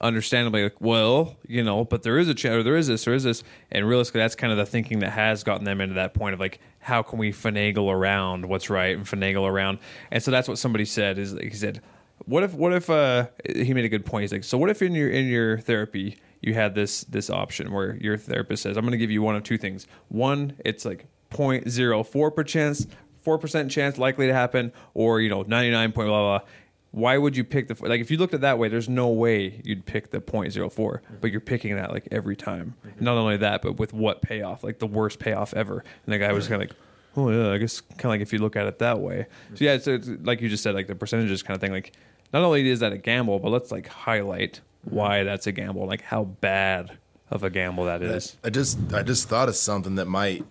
[0.00, 3.24] understandably like, "Well, you know, but there is a chance, there is this, there is
[3.24, 3.42] this,"
[3.72, 6.40] and realistically, that's kind of the thinking that has gotten them into that point of
[6.40, 9.78] like, how can we finagle around what's right and finagle around?
[10.10, 11.80] And so that's what somebody said is he said,
[12.26, 14.22] "What if, what if?" uh He made a good point.
[14.22, 17.72] He's like, "So what if in your in your therapy?" You had this this option
[17.72, 19.86] where your therapist says, "I'm going to give you one of two things.
[20.08, 22.86] One, it's like 0.04 per chance,
[23.22, 26.48] four percent chance likely to happen, or you know 99 point blah blah."
[26.90, 28.68] Why would you pick the like if you looked at that way?
[28.68, 31.14] There's no way you'd pick the 0.04, mm-hmm.
[31.20, 32.74] but you're picking that like every time.
[32.86, 33.04] Mm-hmm.
[33.04, 34.62] Not only that, but with what payoff?
[34.62, 35.84] Like the worst payoff ever.
[36.06, 36.78] And the guy was kind of like,
[37.16, 39.64] "Oh yeah, I guess kind of like if you look at it that way." So
[39.64, 41.72] yeah, so it's like you just said, like the percentages kind of thing.
[41.72, 41.94] Like
[42.32, 46.02] not only is that a gamble, but let's like highlight why that's a gamble, like
[46.02, 46.98] how bad
[47.30, 48.36] of a gamble that is.
[48.44, 50.44] I just I just thought of something that might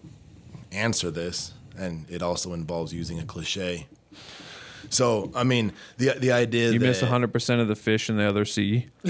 [0.71, 3.87] answer this, and it also involves using a cliche.
[4.89, 8.27] So I mean the the idea You that miss 100% of the fish in the
[8.27, 8.87] other sea.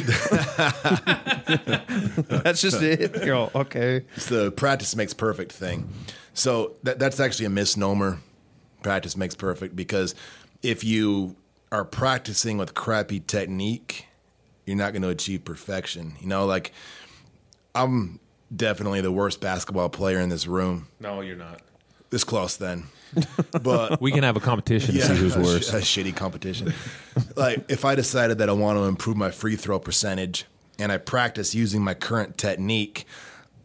[2.28, 3.16] that's just it.
[3.28, 4.06] Okay.
[4.16, 5.90] It's the practice makes perfect thing.
[6.34, 8.20] So that, that's actually a misnomer.
[8.82, 10.16] Practice makes perfect because
[10.62, 11.36] if you
[11.72, 14.08] are practicing with crappy technique,
[14.65, 16.13] you're not going to achieve perfection.
[16.21, 16.71] You know, like
[17.76, 18.19] I'm
[18.56, 20.88] definitely the worst basketball player in this room.
[20.99, 21.62] no, you're not.
[22.10, 22.84] This close then,
[23.63, 25.73] but We can have a competition to see who's a, sh- worse.
[25.73, 26.71] a shitty competition.
[27.36, 30.45] like if I decided that I want to improve my free throw percentage
[30.78, 33.06] and I practice using my current technique,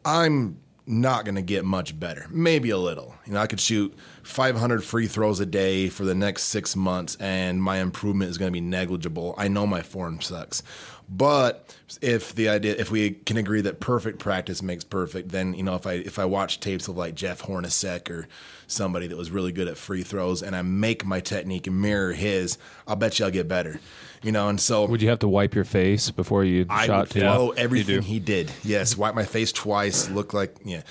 [0.02, 0.56] I'm
[0.86, 2.24] not going to get much better.
[2.30, 3.14] Maybe a little.
[3.26, 3.94] You know, I could shoot
[4.28, 8.52] 500 free throws a day for the next 6 months and my improvement is going
[8.52, 9.34] to be negligible.
[9.38, 10.62] I know my form sucks.
[11.08, 15.62] But if the idea if we can agree that perfect practice makes perfect, then you
[15.62, 18.28] know if I if I watch tapes of like Jeff Hornacek or
[18.66, 22.12] somebody that was really good at free throws and I make my technique and mirror
[22.12, 23.80] his, I'll bet you I'll get better.
[24.22, 27.08] You know, and so Would you have to wipe your face before you I shot
[27.08, 27.22] too?
[27.22, 27.58] follow do.
[27.58, 28.52] everything he did.
[28.62, 30.82] Yes, wipe my face twice, look like yeah.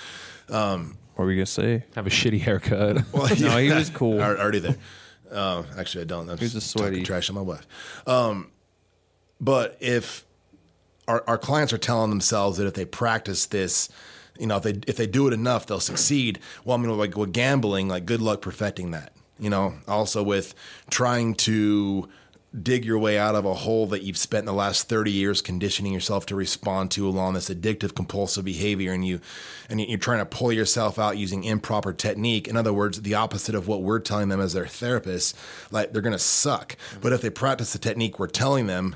[0.50, 1.84] Um, What were we going to say?
[1.95, 2.97] Have a shitty haircut.
[3.12, 4.21] Well, No, he was cool.
[4.21, 4.75] Al- Already there.
[5.32, 6.30] Uh, actually, I don't.
[6.30, 7.65] I'm He's just a sweaty- talking trash on my wife.
[8.06, 8.51] Um,
[9.41, 10.23] but if
[11.08, 13.89] our, our clients are telling themselves that if they practice this,
[14.38, 16.38] you know, if they if they do it enough, they'll succeed.
[16.63, 19.12] Well, I mean, like with gambling, like good luck perfecting that.
[19.39, 20.53] You know, also with
[20.91, 22.08] trying to
[22.63, 25.93] dig your way out of a hole that you've spent the last 30 years conditioning
[25.93, 29.19] yourself to respond to along this addictive compulsive behavior and you
[29.69, 32.47] and you're trying to pull yourself out using improper technique.
[32.47, 35.33] In other words the opposite of what we're telling them as their therapists
[35.71, 36.77] like they're going to suck.
[37.01, 38.95] But if they practice the technique we're telling them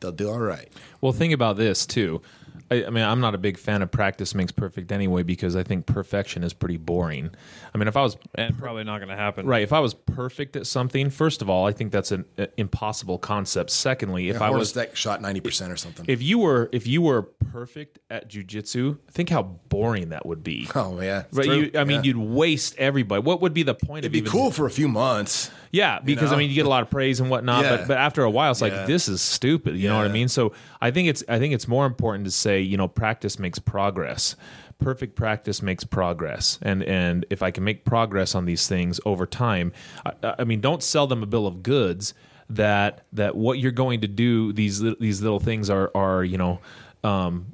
[0.00, 0.68] they'll do all right.
[1.00, 2.22] Well, think about this too.
[2.70, 5.62] I, I mean, I'm not a big fan of practice makes perfect anyway because I
[5.62, 7.30] think perfection is pretty boring.
[7.74, 9.46] I mean, if I was And probably not going to happen.
[9.46, 12.46] right, if I was perfect at something, first of all, I think that's an uh,
[12.56, 13.70] impossible concept.
[13.70, 17.22] Secondly, if I was that shot 90% or something if you were if you were
[17.22, 20.68] perfect at jujitsu, think how boring that would be.
[20.74, 22.08] oh yeah it's Right, you, I mean, Yeah.
[22.14, 23.22] you'd waste everybody.
[23.22, 25.50] What would be the point of it'd of be even cool for a few months
[25.72, 26.36] Yeah, because know?
[26.36, 27.76] I mean, you get a lot of praise and whatnot, Yeah.
[27.78, 28.86] but but after a while, it's like Yeah.
[28.86, 29.76] this is stupid.
[29.76, 30.28] You know what I mean?
[30.28, 33.58] So I think it's I think it's more important to say you know practice makes
[33.58, 34.36] progress.
[34.78, 39.26] Perfect practice makes progress, and and if I can make progress on these things over
[39.26, 39.72] time,
[40.06, 42.14] I, I mean, don't sell them a bill of goods
[42.48, 46.60] that that what you're going to do these these little things are are you know.
[47.02, 47.46] Um,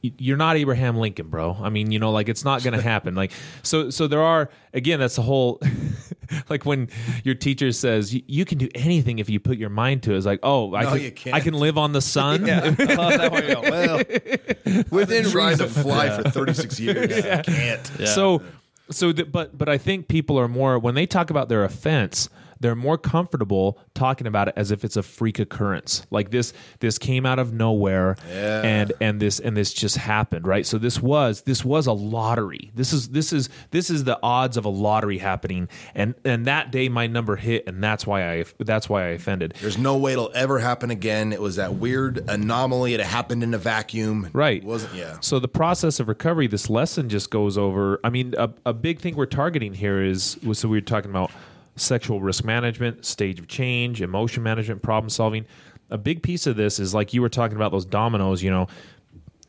[0.00, 1.56] you're not Abraham Lincoln, bro.
[1.60, 3.14] I mean, you know, like it's not going to happen.
[3.14, 4.98] Like, so, so there are again.
[5.00, 5.60] That's the whole,
[6.48, 6.88] like when
[7.22, 10.16] your teacher says you, you can do anything if you put your mind to it.
[10.16, 11.36] It's like, oh, I No, can, can't.
[11.36, 12.46] I can live on the sun.
[12.46, 12.60] Yeah.
[12.78, 13.46] I love that one.
[13.46, 18.42] You go, well, within trying to fly for 36 years I can't So,
[18.90, 22.28] so, th- but, but I think people are more when they talk about their offense,
[22.64, 26.06] they're more comfortable talking about it as if it's a freak occurrence.
[26.10, 28.62] Like this, this came out of nowhere, Yeah.
[28.62, 30.64] and and this and this just happened, right?
[30.64, 32.70] So this was this was a lottery.
[32.74, 36.70] This is this is this is the odds of a lottery happening, and and that
[36.70, 39.52] day my number hit, and that's why I that's why I offended.
[39.60, 41.34] There's no way it'll ever happen again.
[41.34, 42.94] It was that weird anomaly.
[42.94, 44.30] It happened in a vacuum.
[44.32, 44.62] Right.
[44.62, 45.18] It wasn't yeah.
[45.20, 48.00] So the process of recovery, this lesson just goes over.
[48.02, 51.30] I mean, a, a big thing we're targeting here is so we were talking about
[51.76, 55.44] sexual risk management, stage of change, emotion management, problem solving.
[55.90, 58.42] A big piece of this is like you were talking about those dominoes.
[58.42, 58.68] You know,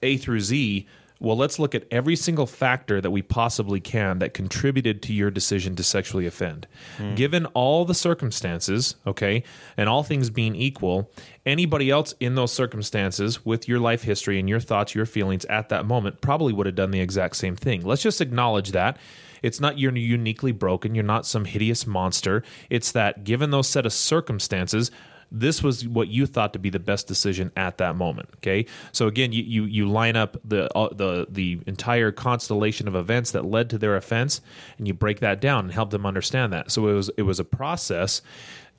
[0.03, 0.87] A through Z.
[1.21, 5.31] well, let's look at every single factor that we possibly can that contributed to your
[5.31, 6.67] decision to sexually offend.
[6.97, 7.15] Hmm.
[7.15, 9.43] Given all the circumstances, okay,
[9.77, 11.09] and all things being equal,
[11.45, 15.69] anybody else in those circumstances with your life history and your thoughts, your feelings at
[15.69, 17.85] that moment probably would have done the exact same thing.
[17.85, 18.97] Let's just acknowledge that.
[19.41, 22.43] It's not you're uniquely broken, you're not some hideous monster.
[22.69, 24.91] It's that given those set of circumstances,
[25.31, 28.29] this was what you thought to be the best decision at that moment.
[28.37, 32.95] Okay, so again, you you, you line up the uh, the the entire constellation of
[32.95, 34.41] events that led to their offense,
[34.77, 36.71] and you break that down and help them understand that.
[36.71, 38.21] So it was it was a process.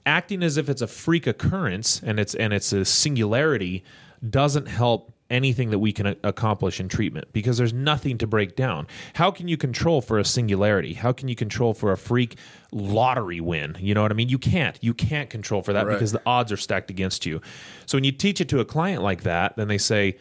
[0.05, 3.83] Acting as if it's a freak occurrence and it's and it's a singularity
[4.31, 8.55] doesn't help anything that we can a- accomplish in treatment because there's nothing to break
[8.57, 8.87] down.
[9.15, 10.95] How can you control for a singularity?
[10.95, 12.37] How can you control for a freak
[12.73, 13.77] lottery win?
[13.81, 14.29] You know what I mean?
[14.29, 14.79] You can't.
[14.83, 15.95] You can't control for that Right.
[15.95, 17.41] because the odds are stacked against you.
[17.87, 20.17] So when you teach it to a client like that, then they say,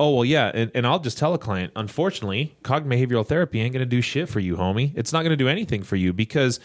[0.00, 3.72] "Oh well, yeah," and, and I'll just tell a client, unfortunately, cognitive behavioral therapy ain't
[3.72, 4.92] going to do shit for you, homie.
[4.96, 6.58] It's not going to do anything for you because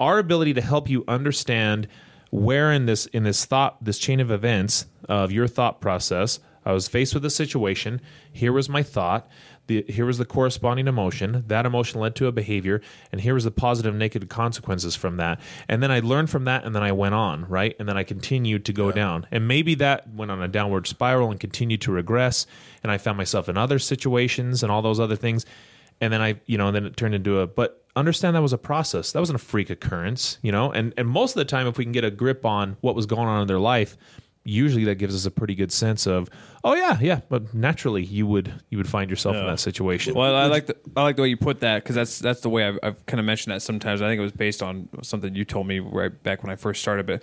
[0.00, 1.88] our ability to help you understand
[2.30, 6.72] where in this in this thought this chain of events of your thought process i
[6.72, 8.00] was faced with a situation.
[8.32, 9.28] Here was my thought.
[9.66, 11.44] The, here was the corresponding emotion.
[11.48, 12.80] That emotion led to a behavior
[13.12, 15.40] and here was the positive negative consequences from that.
[15.68, 17.74] And then i learned from that and then i went on right?
[17.78, 19.26] And then i continued to go down.
[19.30, 22.46] And maybe that went on a downward spiral and continued to regress
[22.82, 25.44] and i found myself in other situations and all those other things.
[26.00, 27.46] And then I, you know, then it turned into a.
[27.46, 29.12] But understand that was a process.
[29.12, 30.70] That wasn't a freak occurrence, you know.
[30.70, 33.06] And and most of the time, if we can get a grip on what was
[33.06, 33.96] going on in their life,
[34.48, 36.28] usually that gives us a pretty good sense of,
[36.64, 37.20] oh yeah, yeah.
[37.28, 40.14] But naturally, you would you would find yourself in that situation.
[40.14, 42.48] Well, I like the I like the way you put that because that's that's the
[42.48, 44.00] way I've, I've kind of mentioned that sometimes.
[44.02, 46.80] I think it was based on something you told me right back when I first
[46.80, 47.06] started.
[47.06, 47.22] But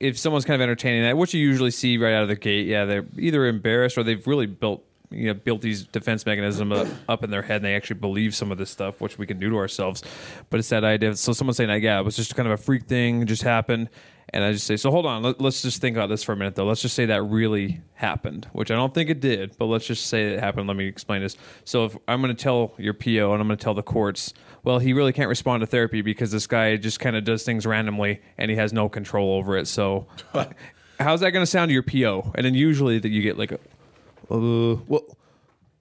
[0.00, 2.66] if someone's kind of entertaining that, what you usually see right out of the gate,
[2.66, 6.88] yeah, they're either embarrassed or they've really built you know built these defense mechanisms up-
[7.08, 9.38] up in their head and they actually believe some of this stuff, which we can
[9.38, 10.02] do to ourselves.
[10.50, 11.14] But it's that idea.
[11.16, 13.88] So someone's saying, like, yeah, it was just kind of a freak thing, just happened.
[14.36, 16.36] And I just say, so hold on, let, let's just think about this for a
[16.36, 16.66] minute, though.
[16.66, 20.08] Let's just say that really happened, which I don't think it did, but let's just
[20.08, 20.68] say it happened.
[20.68, 21.38] Let me explain this.
[21.64, 24.34] So if I'm going to tell your PO and I'm going to tell the courts,
[24.62, 27.64] well, he really can't respond to therapy because this guy just kind of does things
[27.64, 29.68] randomly and he has no control over it.
[29.68, 30.06] So
[31.00, 32.32] how's that going to sound to your PO?
[32.34, 33.58] And then usually that you get like a,
[34.30, 35.16] uh, well,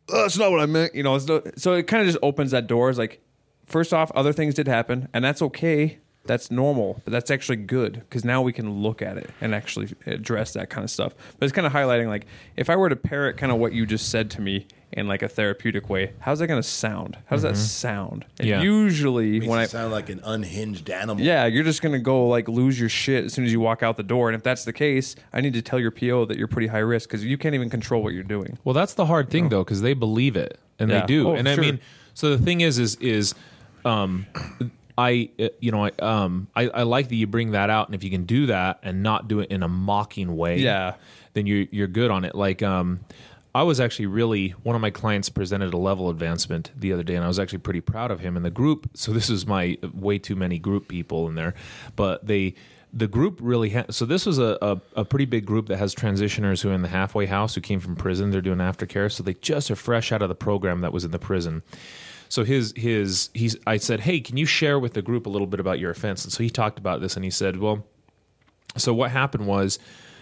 [0.08, 0.96] uh, that's not what I meant.
[0.96, 2.90] You know, it's not, so it kind of just opens that door.
[2.90, 3.22] It's like,
[3.66, 6.00] first off, other things did happen, and that's okay.
[6.28, 9.90] That's normal, but that's actually good because now we can look at it and actually
[10.06, 11.14] address that kind of stuff.
[11.40, 13.86] But it's kind of highlighting like if I were to parrot kind of what you
[13.86, 17.18] just said to me in like a therapeutic way, how's that going to sound?
[17.26, 18.26] How does that sound?
[18.40, 18.62] And Yeah.
[18.62, 21.24] usually Makes when you I sound like an unhinged animal.
[21.24, 23.98] yeah, you're just gonna go like lose your shit as soon as you walk out
[23.98, 24.30] the door.
[24.30, 26.80] And if that's the case, I need to tell your PO that you're pretty high
[26.80, 28.58] risk because you can't even control what you're doing.
[28.64, 31.02] Well, that's the hard thing though, because they believe it and Yeah.
[31.02, 31.30] they do.
[31.30, 31.80] Oh, and I mean,
[32.14, 33.36] so the thing is, is is,
[33.84, 34.26] um,
[34.98, 37.96] I uh, you know I um I, I like that you bring that out, and
[37.96, 40.96] if you can do that and not do it in a mocking way, Yeah.
[41.34, 42.36] then you you're good on it.
[42.36, 43.00] Like um.
[43.54, 47.16] I was actually really one of my clients presented a level advancement the other day,
[47.16, 48.90] and I was actually pretty proud of him in the group.
[48.96, 51.54] So this is my way too many group people in there,
[51.96, 52.56] but they
[52.92, 55.96] the group really ha- so this was a, a, a pretty big group that has
[55.96, 59.24] transitioners who are in the halfway house who came from prison they're doing aftercare so
[59.24, 61.62] they just are fresh out of the program that was in the prison
[62.36, 65.48] so his his he's i said hey can you share with the group a little
[65.48, 66.26] bit about your offense?
[66.26, 67.86] And so he talked about this and he said well
[68.76, 69.80] so what happened was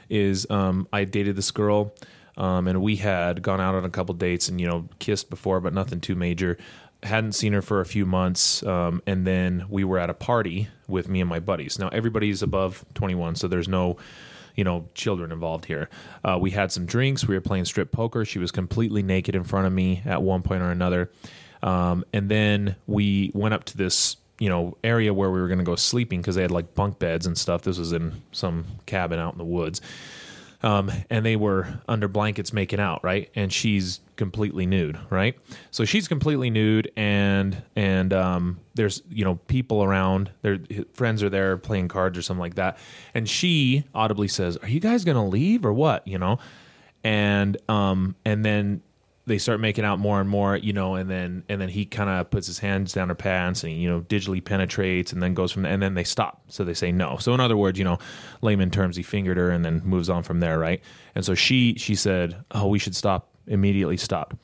[0.10, 1.92] is um, i dated this girl
[2.38, 5.60] um, and we had gone out on a couple dates and you know kissed before
[5.60, 6.58] but nothing too major.
[7.02, 10.68] Hadn't seen her for a few months um, and then we were at a party
[10.88, 11.80] with me and my buddies.
[11.80, 13.98] Now everybody's above 21 so there's no
[14.56, 15.90] you know children involved here.
[16.24, 17.28] Uh, we had some drinks.
[17.28, 18.24] We were playing strip poker.
[18.24, 21.10] She was completely naked in front of me at one point or another
[21.64, 25.60] um, and then we went up to this you know area where we were going
[25.60, 28.66] to go sleeping because they had like bunk beds and stuff this was in some
[28.86, 29.82] cabin out in the woods
[30.64, 33.30] um, and they were under blankets making out, right?
[33.36, 35.38] And she's completely nude, right?
[35.72, 40.60] So she's completely nude, and and um, there's you know people around, their
[40.94, 42.78] friends are there playing cards or something like that,
[43.14, 46.40] and she audibly says, "Are you guys gonna leave or what?" You know,
[47.04, 48.82] and um, and then
[49.26, 52.10] they start making out more and more, you know, and then and then he kind
[52.10, 55.52] of puts his hands down her pants and you know digitally penetrates and then goes
[55.52, 56.42] from and then they stop.
[56.50, 57.18] So they say no.
[57.18, 58.00] So in other words, you know,
[58.42, 60.82] layman terms, he fingered her and then moves on from there, right?
[61.16, 64.38] And so she she said, "Oh, we should stop immediately." Stop,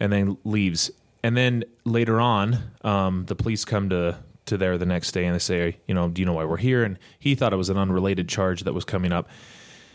[0.00, 0.90] and then leaves.
[1.22, 4.16] And then later on, um, the police come to
[4.48, 6.56] to there the next day and they say, you know, do you know why we're
[6.56, 6.82] here?
[6.82, 9.28] And he thought it was an unrelated charge that was coming up.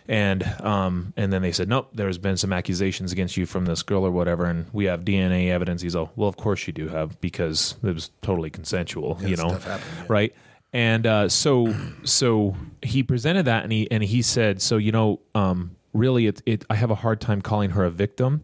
[0.08, 3.84] And um, and then they said nope there's been some accusations against you from this
[3.84, 6.88] girl or whatever and we have dna evidence he's all well of course you do
[6.88, 10.06] have because it was totally consensual you know happened, yeah.
[10.08, 10.36] right
[10.74, 11.74] and uh, so
[12.04, 16.41] so he presented that and he and he said so you know um, really it,
[16.45, 18.43] it i have a hard time calling her a victim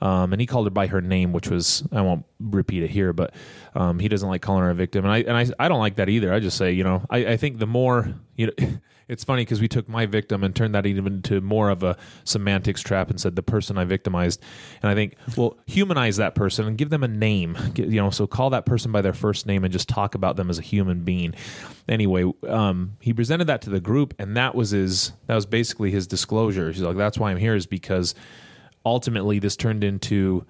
[0.00, 3.14] um, and he called her by her name, which was I won't repeat it here,
[3.14, 3.32] but
[3.74, 5.94] um, he doesn't like calling her a victim, and I and I, I don't like
[5.96, 6.30] that either.
[6.32, 8.52] I just say you know I, I think the more you know.
[9.08, 11.96] It's funny because we took my victim and turned that even into more of a
[12.24, 14.42] semantics trap and said the person I victimized.
[14.82, 17.56] And I think, well, humanize that person and give them a name.
[17.74, 20.36] Get- You know, so call that person by their first name and just talk about
[20.36, 21.34] them as a human being.
[21.88, 25.12] Anyway, um, he presented that to the group, and that was his.
[25.26, 26.72] That was basically his disclosure.
[26.72, 28.14] He's like, "That's why I'm here," is because
[28.86, 30.46] ultimately this turned into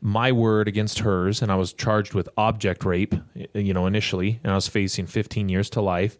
[0.00, 3.14] my word against hers and i was charged with object rape
[3.54, 6.18] you know initially and i was facing 15 years to life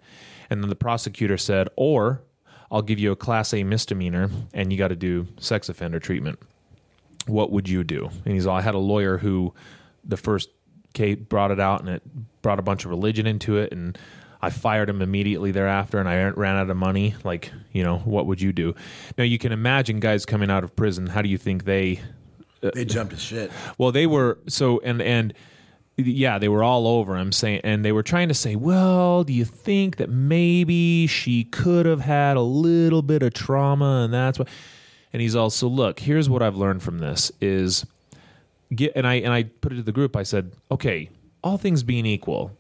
[0.51, 2.23] and then the prosecutor said or
[2.71, 6.39] i'll give you a class a misdemeanor and you got to do sex offender treatment
[7.27, 9.53] what would you do and he's all i had a lawyer who
[10.05, 10.49] the first
[10.95, 12.03] case brought it out and it
[12.43, 13.99] brought a bunch of religion into it and
[14.41, 17.15] I fired him immediately thereafter and I ran out of money.
[17.25, 18.75] Like, you know, what would you do?
[19.17, 21.07] Now, you can imagine guys coming out of prison.
[21.07, 22.01] How do you think they
[22.61, 23.51] They jumped his shit.
[23.79, 25.35] well, they were so and and
[25.97, 29.33] yeah, they were all over him saying, and they were trying to say, well, do
[29.33, 34.39] you think that maybe she could have had a little bit of trauma, and that's
[34.39, 34.49] what?
[35.13, 37.87] And he's also, look, here's what I've learned from this is
[38.75, 40.17] get, and I and I put it to the group.
[40.17, 41.09] I said, okay,
[41.43, 42.57] all things being equal,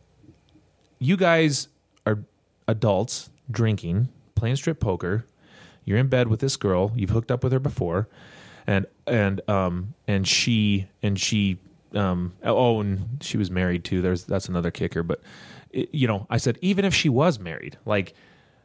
[0.98, 1.68] you guys
[2.06, 2.20] are
[2.66, 5.26] adults drinking, playing strip poker.
[5.84, 6.92] You're in bed with this girl.
[6.96, 8.08] You've hooked up with her before,
[8.66, 11.58] and and um and she and she
[11.96, 14.02] um oh and she was married too.
[14.02, 15.02] There's that's another kicker.
[15.02, 15.22] But
[15.70, 18.14] it, you know, I said even if she was married, like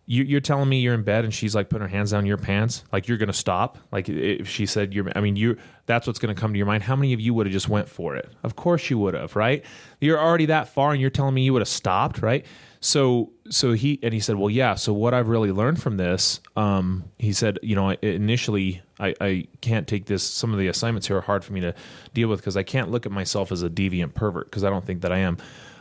[0.05, 2.38] you, you're telling me you're in bed and she's like putting her hands down your
[2.38, 3.77] pants, like you're gonna stop.
[3.91, 6.84] Like if she said you're, I mean you, that's what's gonna come to your mind.
[6.84, 8.29] How many of you would have just went for it?
[8.43, 9.63] Of course you would have, right?
[9.99, 12.45] You're already that far and you're telling me you would have stopped, right?
[12.82, 14.75] So so he and he said, well, yeah.
[14.75, 19.47] So what I've really learned from this, um, he said, you know, initially I, I
[19.62, 20.24] can't take this.
[20.24, 21.74] Some of the assignments here are hard for me to
[22.14, 24.86] deal with because I can't look at myself as a deviant pervert because I don't
[24.86, 25.38] think that I am.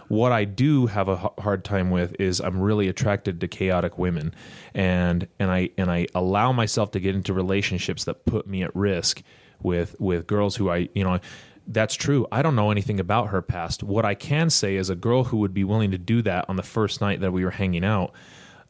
[0.09, 4.35] What I do have a hard time with is I'm really attracted to chaotic women,
[4.75, 8.75] and and I and I allow myself to get into relationships that put me at
[8.75, 9.23] risk
[9.63, 11.21] with with girls who I you know
[11.69, 12.27] that's true.
[12.33, 13.85] I don't know anything about her past.
[13.85, 16.57] What I can say is a girl who would be willing to do that on
[16.57, 18.13] the first night that we were hanging out.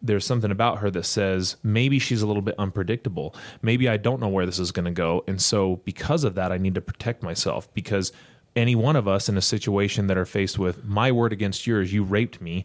[0.03, 3.35] There's something about her that says maybe she's a little bit unpredictable.
[3.63, 5.25] Maybe I don't know where this is going to go.
[5.27, 8.13] And so, because of that, I need to protect myself because
[8.57, 11.93] any one of us in a situation that are faced with my word against yours,
[11.93, 12.65] you raped me,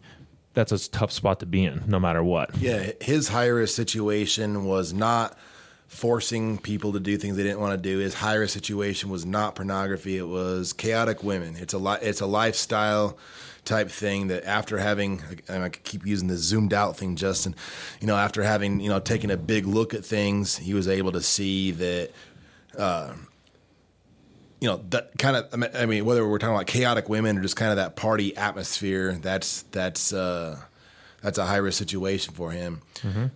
[0.54, 2.56] that's a tough spot to be in no matter what.
[2.56, 5.38] Yeah, his high risk situation was not
[5.86, 7.98] forcing people to do things they didn't want to do.
[7.98, 11.56] His high risk situation was not pornography; it was chaotic women.
[11.56, 13.18] It's a li- it's a lifestyle
[13.66, 17.54] type thing that after having and I keep using the zoomed out thing, Justin.
[18.00, 21.12] You know, after having you know taken a big look at things, he was able
[21.12, 22.10] to see that.
[22.76, 23.14] Uh,
[24.60, 25.74] you know that kind of.
[25.74, 29.12] I mean- whether we're talking about chaotic women or just kind of that party atmosphere,
[29.20, 30.58] that's that's uh,
[31.22, 32.80] that's a high risk situation for him.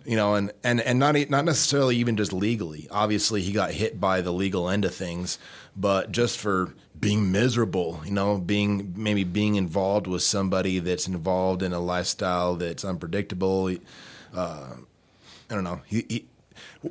[0.05, 2.87] You know, and and and not not necessarily even just legally.
[2.89, 5.37] Obviously, he got hit by the legal end of things,
[5.75, 11.63] but just for being miserable, you know, being maybe being involved with somebody that's involved
[11.63, 13.75] in a lifestyle that's unpredictable.
[14.33, 14.75] Uh,
[15.49, 15.81] I don't know.
[15.87, 16.25] He, he,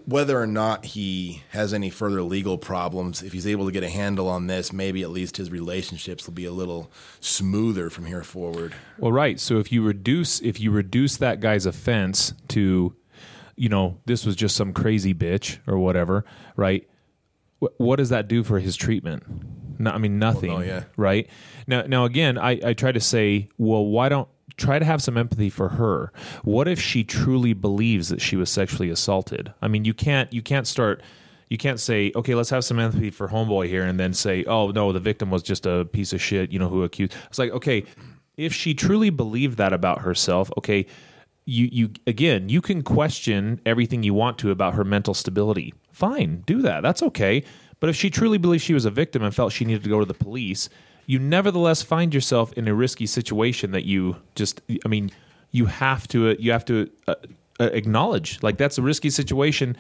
[0.06, 3.88] whether or not he has any further legal problems, if he's able to get a
[3.88, 6.90] handle on this, maybe at least his relationships will be a little
[7.20, 8.74] smoother from here forward.
[8.98, 9.38] Well, right.
[9.38, 12.94] So if you reduce if you reduce that guy's offense to,
[13.56, 16.24] you know, this was just some crazy bitch or whatever,
[16.56, 16.88] right?
[17.58, 19.22] What does that do for his treatment?
[19.80, 20.50] No, I mean nothing.
[20.50, 20.84] no, yeah.
[20.96, 21.26] Right
[21.66, 24.28] now, now again, I, I try to say, well, why don't
[24.58, 26.12] try to have some empathy for her?
[26.44, 29.52] What if she truly believes that she was sexually assaulted?
[29.62, 31.02] I mean, you can't you can't start.
[31.48, 34.70] You can't say, okay, let's have some empathy for homeboy here, and then say, oh
[34.70, 37.16] no, the victim was just a piece of shit, you know, who accused.
[37.28, 37.84] It's like, okay,
[38.36, 40.86] if she truly believed that about herself, okay,
[41.46, 45.72] you you again, you can question everything you want to about her mental stability.
[45.90, 46.82] Fine, do that.
[46.82, 47.44] That's okay.
[47.80, 49.98] But if she truly believed she was a victim and felt she needed to go
[50.00, 50.68] to the police,
[51.06, 55.10] you nevertheless find yourself in a risky situation that you just I mean,
[55.50, 57.14] you have to you have to uh,
[57.58, 59.76] uh, acknowledge like that's a risky situation.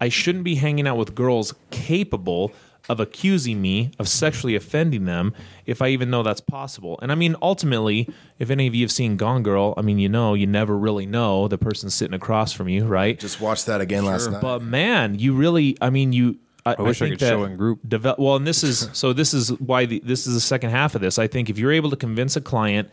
[0.00, 2.52] I shouldn't be hanging out with girls capable
[2.88, 5.34] of accusing me of sexually offending them
[5.66, 6.98] if I even know that's possible.
[7.02, 8.08] And I mean, ultimately,
[8.38, 11.06] if any of you have seen Gone Girl, I mean, you know, you never really
[11.06, 13.18] know the person sitting across from you, right?
[13.18, 14.40] Just watched that again last night.
[14.40, 16.38] But man, you really, I mean, you.
[16.66, 17.80] I, I wish I, think could that show in group.
[17.86, 19.12] Develop, well, and this is so.
[19.12, 21.18] This is why the, this is the second half of this.
[21.18, 22.90] I think if you're able to convince a client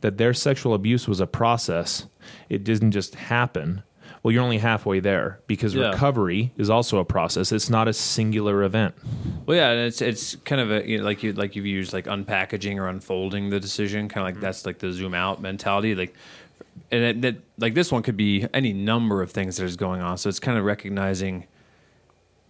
[0.00, 2.06] that their sexual abuse was a process,
[2.48, 3.82] it didn't just happen.
[4.22, 5.90] Well, you're only halfway there because Yeah.
[5.90, 7.50] recovery is also a process.
[7.50, 8.94] It's not a singular event.
[9.46, 11.92] Well, yeah, and it's it's kind of a you know, like you like you've used
[11.92, 14.44] like unpackaging or unfolding the decision, kind of like mm-hmm.
[14.44, 16.14] that's like the zoom out mentality, like.
[16.90, 20.16] And that like this one could be any number of things that is going on.
[20.16, 21.46] So it's kind of recognizing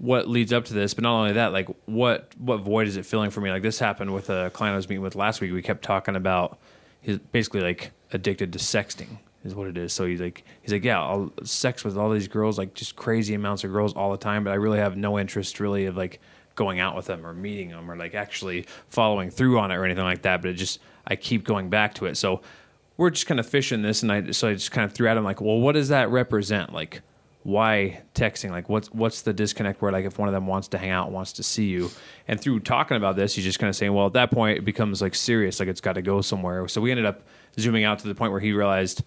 [0.02, 3.06] what leads up to this, but not only that, like what what void is it
[3.06, 3.52] filling for me?
[3.52, 5.52] Like this happened with a client I was meeting with last week.
[5.52, 6.58] We kept talking about
[7.02, 9.92] he's basically like addicted to sexting is what it is.
[9.92, 13.34] So he's like he's like yeah, I'll sex with all these girls, like just crazy
[13.34, 16.20] amounts of girls all the time, but I really have no interest really of like
[16.56, 19.84] going out with them or meeting them or like actually following through on it or
[19.84, 20.42] anything like that.
[20.42, 22.16] But it just I keep going back to it.
[22.16, 22.42] So
[22.96, 25.16] we're just kind of fishing this, and I so I just kind of threw at
[25.16, 26.72] him like, well, what does that represent?
[26.72, 27.02] Like
[27.44, 28.50] why texting?
[28.50, 31.10] Like what's what's the disconnect where like if one of them wants to hang out
[31.10, 31.90] wants to see you?
[32.28, 34.64] And through talking about this he's just kind of saying well at that point it
[34.64, 36.66] becomes like serious like it's got to go somewhere.
[36.68, 37.22] So we ended up
[37.58, 39.02] zooming out to the point where he realized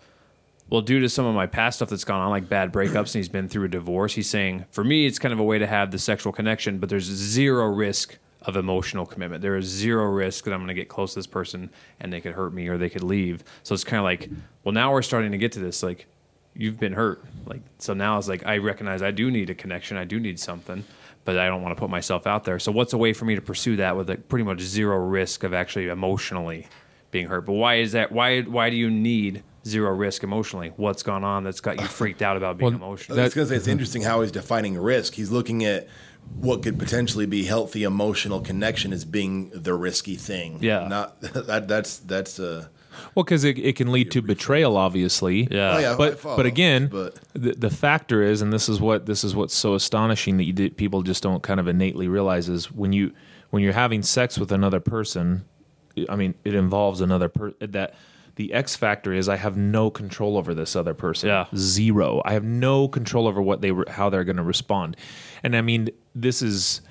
[0.69, 3.15] well due to some of my past stuff that's gone on like bad breakups and
[3.15, 5.67] he's been through a divorce he's saying for me it's kind of a way to
[5.67, 9.41] have the sexual connection but there's zero risk of emotional commitment.
[9.41, 11.69] There is zero risk that i'm going to get close to this person
[11.99, 13.43] and they could hurt me or they could leave.
[13.63, 14.29] So it's kind of like
[14.63, 16.07] well now we're starting to get to this like
[16.55, 17.23] you've been hurt.
[17.45, 19.97] Like so now it's like I recognize I do need a connection.
[19.97, 20.83] I do need something,
[21.23, 22.59] but I don't want to put myself out there.
[22.59, 25.43] So what's a way for me to pursue that with like pretty much zero risk
[25.43, 26.67] of actually emotionally
[27.11, 27.45] being hurt?
[27.45, 28.11] But why is that?
[28.11, 30.71] Why why do you need zero risk emotionally?
[30.77, 33.19] What's gone on that's got you freaked out about being emotional?
[33.19, 35.13] I was going to say it's interesting how he's defining risk.
[35.13, 35.87] He's looking at
[36.35, 40.59] what could potentially be healthy emotional connection as being the risky thing.
[40.61, 40.87] Yeah.
[40.87, 41.67] not that.
[41.67, 42.67] That's that's uh,
[43.15, 45.47] Well, because it, it can lead to betrayal, obviously.
[45.51, 45.75] Yeah.
[45.75, 45.95] Oh, yeah.
[45.97, 49.35] But follow, but again, but- the, the factor is, and this is what this is
[49.35, 52.93] what's so astonishing that you did, people just don't kind of innately realize is when
[52.93, 53.11] you
[53.51, 55.45] when you're having sex with another person.
[56.09, 57.55] I mean, it involves another person.
[57.71, 57.95] That
[58.35, 61.29] the X factor is I have no control over this other person.
[61.29, 61.45] Yeah.
[61.55, 62.21] zero.
[62.25, 64.97] I have no control over what they re- how they're going to respond.
[65.41, 66.81] And I mean, this is,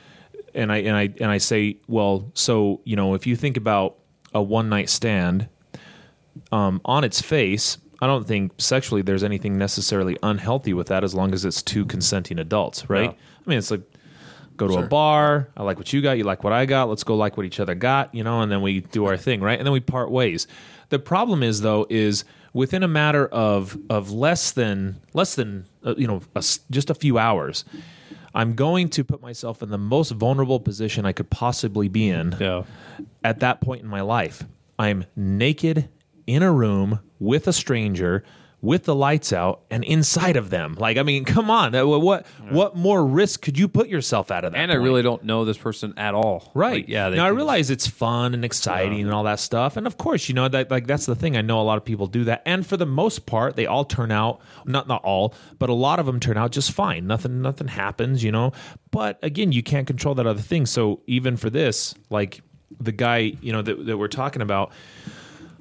[0.54, 3.96] and I and I and I say, well, so you know, if you think about
[4.32, 5.48] a one night stand
[6.52, 11.14] um, on its face, I don't think sexually there's anything necessarily unhealthy with that as
[11.14, 13.10] long as it's two consenting adults, right?
[13.10, 13.16] Yeah.
[13.46, 13.82] I mean, it's like
[14.56, 15.48] go to a bar.
[15.56, 16.18] I like what you got.
[16.18, 16.88] You like what I got.
[16.88, 19.40] Let's go like what each other got, you know, and then we do our thing,
[19.40, 19.58] right?
[19.58, 20.46] And then we part ways.
[20.90, 25.94] The problem is though is within a matter of of less than less than uh,
[25.96, 27.64] you know a just a few hours.
[28.36, 32.36] I'm going to put myself in the most vulnerable position I could possibly be in
[32.40, 32.64] yeah.
[33.22, 34.42] at that point in my life.
[34.76, 35.88] I'm naked
[36.26, 38.24] in a room with a stranger
[38.60, 40.74] with the lights out and inside of them.
[40.78, 41.74] Like, I mean, come on.
[41.74, 44.58] Uh, What what more risk could you put yourself out of that?
[44.58, 46.50] And I really don't know this person at all.
[46.54, 46.76] Right.
[46.76, 47.10] Like, yeah.
[47.10, 50.34] Now I realize it's fun and exciting and all that stuff, and of course, you
[50.34, 51.36] know that like that's the thing.
[51.36, 53.84] I know a lot of people do that, and for the most part, they all
[53.84, 57.06] turn out not not all, but a lot of them turn out just fine.
[57.06, 58.52] Nothing nothing happens, you know.
[58.90, 60.64] But again, you can't control that other thing.
[60.64, 62.40] So even for this, like
[62.80, 64.72] the guy, you know that that we're talking about,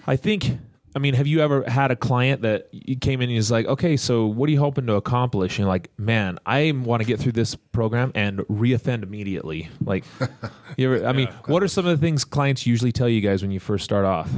[0.07, 0.57] I think.
[0.95, 3.65] I mean, have you ever had a client that you came in and he's like,
[3.65, 5.53] okay, so what are you hoping to accomplish?
[5.53, 9.69] And you're like, man, I want to get through this program and reoffend immediately.
[9.83, 10.03] Like,
[10.77, 13.41] you ever, I mean, what are some of the things clients usually tell you guys
[13.41, 14.29] when you first start off,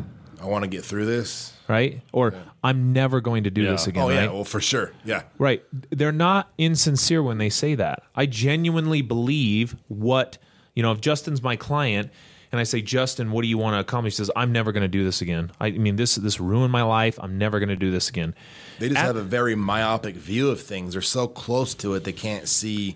[0.41, 1.51] I want to get through this.
[1.67, 2.01] right?
[2.13, 3.71] Or I'm never going to do Yeah.
[3.71, 4.31] this again, Oh yeah, right?
[4.33, 4.93] well for sure.
[5.03, 5.23] Yeah.
[5.37, 5.61] Right.
[5.89, 8.03] They're not insincere when they say that.
[8.15, 10.37] I genuinely believe what,
[10.73, 12.11] you know, if Justin's my client
[12.55, 14.13] and I say, Justin, what do you want to accomplish?
[14.13, 15.51] He says, I'm never going to do this again.
[15.59, 17.19] I mean, this this ruined my life.
[17.21, 18.33] I'm never going to do this again.
[18.79, 20.93] They just At- have a very myopic view of things.
[20.93, 22.95] They're so close to it they can't see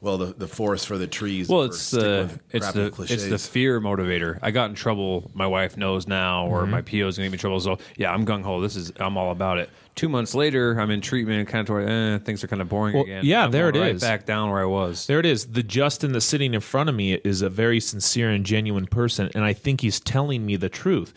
[0.00, 1.48] well the, the forest for the trees.
[1.48, 4.38] Well, it's the it's crappy the it's the fear motivator.
[4.42, 5.30] I got in trouble.
[5.34, 6.70] My wife knows now, or Mm-hmm.
[6.70, 7.60] my PO is going to get me in trouble.
[7.60, 8.60] So yeah, I'm gung ho.
[8.60, 9.70] This is I'm all about it.
[9.96, 12.94] Two months later, I'm in treatment, kind of toward eh, things are kind of boring
[12.94, 13.24] Well, again.
[13.24, 14.00] yeah, I'm there going it right is.
[14.00, 15.06] Back down where I was.
[15.06, 15.46] There it is.
[15.46, 19.30] The Justin that's sitting in front of me is a very sincere and genuine person,
[19.34, 21.12] and I think he's telling me the truth.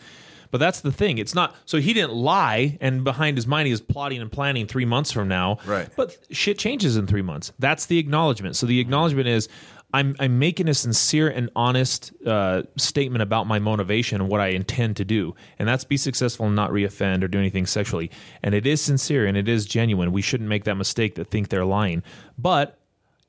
[0.50, 1.18] But that's the thing.
[1.18, 4.66] It's not so he didn't lie, and behind his mind he is plotting and planning
[4.66, 5.58] three months from now.
[5.66, 5.88] Right.
[5.96, 7.52] But shit changes in three months.
[7.58, 8.56] That's the acknowledgement.
[8.56, 9.48] So the acknowledgement is
[9.94, 14.48] I'm I'm making a sincere and honest uh, statement about my motivation and what I
[14.48, 18.10] intend to do, and that's be successful and not reoffend or do anything sexually.
[18.42, 20.10] And it is sincere and it is genuine.
[20.10, 22.02] We shouldn't make that mistake that think they're lying.
[22.36, 22.76] But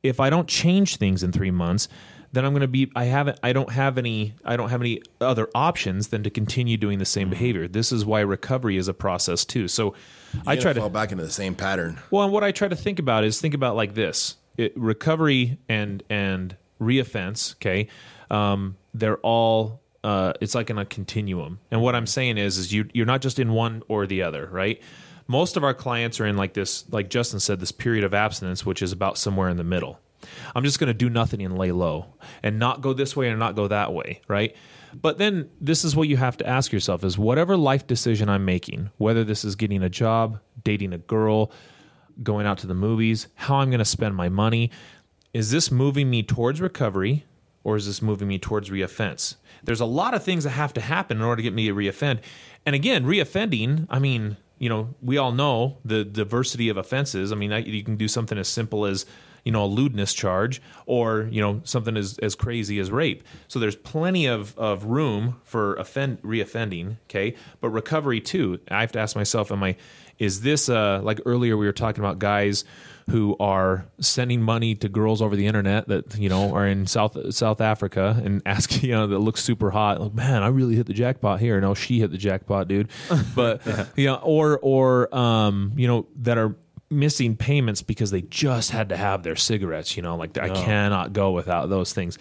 [0.01, 1.87] if I don't change things in three months,
[2.35, 5.01] then I'm going to be I haven't I don't have any I don't have any
[5.21, 7.09] other options than to continue doing the Mm-hmm.
[7.21, 7.67] same behavior.
[7.67, 9.67] This is why recovery is a process too.
[9.67, 9.93] So
[10.45, 11.99] I I try to fall back into the same pattern.
[12.11, 15.57] well, and what I try to think about is think about like this: it, recovery
[15.69, 17.55] and and reoffense.
[17.55, 17.87] Okay,
[18.29, 19.81] um, they're all.
[20.03, 21.59] Uh, it's like in a continuum.
[21.71, 24.47] And what I'm saying is, is you you're not just in one or the other,
[24.51, 24.79] right?
[25.27, 28.63] Most of our clients are in like this, like Justin said, this period of abstinence,
[28.63, 29.99] which is about somewhere in the middle.
[30.55, 32.07] I'm just going to do nothing and lay low
[32.43, 34.55] and not go this way and not go that way, right?
[34.93, 38.45] But then this is what you have to ask yourself is whatever life decision I'm
[38.45, 41.51] making, whether this is getting a job, dating a girl,
[42.23, 44.71] going out to the movies, how I'm going to spend my money,
[45.33, 47.25] is this moving me towards recovery
[47.63, 49.35] or is this moving me towards reoffense?
[49.63, 51.73] There's a lot of things that have to happen in order to get me to
[51.73, 52.21] reoffend.
[52.65, 57.31] And again, reoffending, I mean, you know, we all know the diversity of offenses.
[57.31, 59.05] I mean, you can do something as simple as,
[59.45, 63.23] you know, a lewdness charge or, you know, something as, as crazy as rape.
[63.47, 67.35] So there's plenty of, of room for offend, reoffending, okay?
[67.61, 68.59] But recovery too.
[68.69, 69.77] I have to ask myself, am I,
[70.19, 72.65] is this, uh, like earlier we were talking about guys
[73.09, 77.33] who are sending money to girls over the internet that you know are in South
[77.33, 80.01] South Africa and asking you know that looks super hot.
[80.01, 81.59] Like, man, I really hit the jackpot here.
[81.61, 82.89] No, she hit the jackpot, dude.
[83.35, 83.61] But
[83.95, 86.55] you know, or or um, you know that are
[86.89, 89.95] missing payments because they just had to have their cigarettes.
[89.97, 92.17] You know, like I cannot go without those things.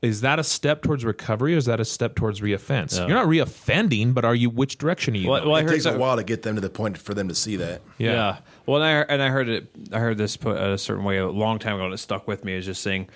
[0.00, 2.96] Is that a step towards recovery, or is that a step towards reoffense?
[2.96, 4.48] You're not reoffending, but are you?
[4.48, 5.28] Which direction are you?
[5.28, 5.48] Well, going?
[5.50, 7.14] well, I It heard takes a so- while to get them to the point for
[7.14, 7.80] them to see that.
[7.98, 8.38] Yeah.
[8.64, 9.66] Well, and I and I heard it.
[9.92, 12.44] I heard this put a certain way a long time ago, and it stuck with
[12.44, 12.54] me.
[12.54, 13.08] Is just saying,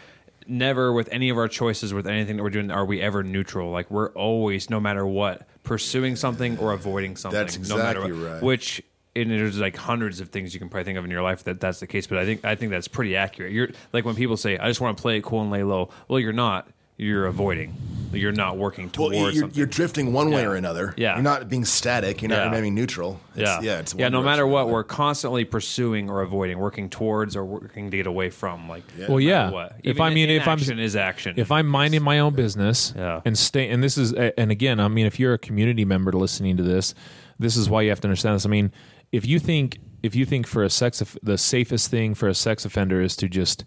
[0.49, 3.71] never with any of our choices, with anything that we're doing, are we ever neutral.
[3.71, 7.39] Like we're always, no matter what, pursuing something or avoiding something.
[7.39, 8.33] That's no matter exactly what.
[8.33, 8.43] right.
[8.43, 8.83] Which.
[9.15, 11.61] And there's like hundreds of things you can probably think of in your life that
[11.61, 13.53] that's the case, but I think I think that's pretty accurate.
[13.53, 15.91] You're like when people say, "I just want to play it cool and lay low."
[16.09, 16.67] Well, you're not.
[16.99, 17.75] You're avoiding.
[18.13, 19.57] You're not working Well, towards you're, something.
[19.59, 20.49] you're drifting one way Yeah.
[20.49, 20.95] or another.
[20.97, 21.15] Yeah.
[21.15, 22.23] You're not being static.
[22.23, 22.45] You're not Yeah.
[22.45, 23.19] remaining neutral.
[23.35, 23.79] It's, yeah, Yeah.
[23.81, 24.09] It's yeah.
[24.11, 28.29] No matter what, we're constantly pursuing or avoiding, working towards or working to get away
[28.31, 28.69] from.
[28.69, 29.07] Like, Yeah.
[29.09, 29.39] Well, no yeah.
[29.45, 29.77] matter What.
[29.83, 31.35] If I mean, if I'm inaction is action.
[31.39, 33.21] if I'm minding my own business Yeah.
[33.25, 36.59] and stay, and this is, and again, I mean, if you're a community member listening
[36.59, 36.95] to this,
[37.39, 38.47] this is why you have to understand this.
[38.47, 38.71] I mean,
[39.13, 42.65] if you think, if you think for a sex, the safest thing for a sex
[42.65, 43.65] offender is to just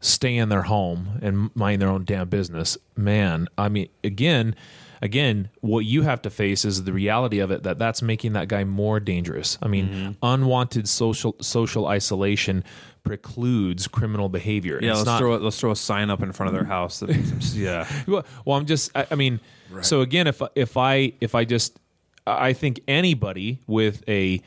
[0.00, 4.54] stay in their home and mind their own damn business, man, I mean, again,
[5.02, 8.48] again, what you have to face is the reality of it that that's making that
[8.48, 9.58] guy more dangerous.
[9.62, 10.10] I mean, Mm-hmm.
[10.22, 12.64] unwanted social social isolation
[13.02, 14.78] precludes criminal behavior.
[14.82, 17.00] yeah, It's let's not- throw let's throw a sign up in front of their house.
[17.00, 18.90] That makes them, yeah, well, well, I'm just.
[18.96, 19.40] I, I mean,
[19.82, 21.78] so again, if if I if I just,
[22.26, 24.40] I think anybody with a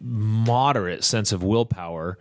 [0.00, 2.18] moderate sense of willpower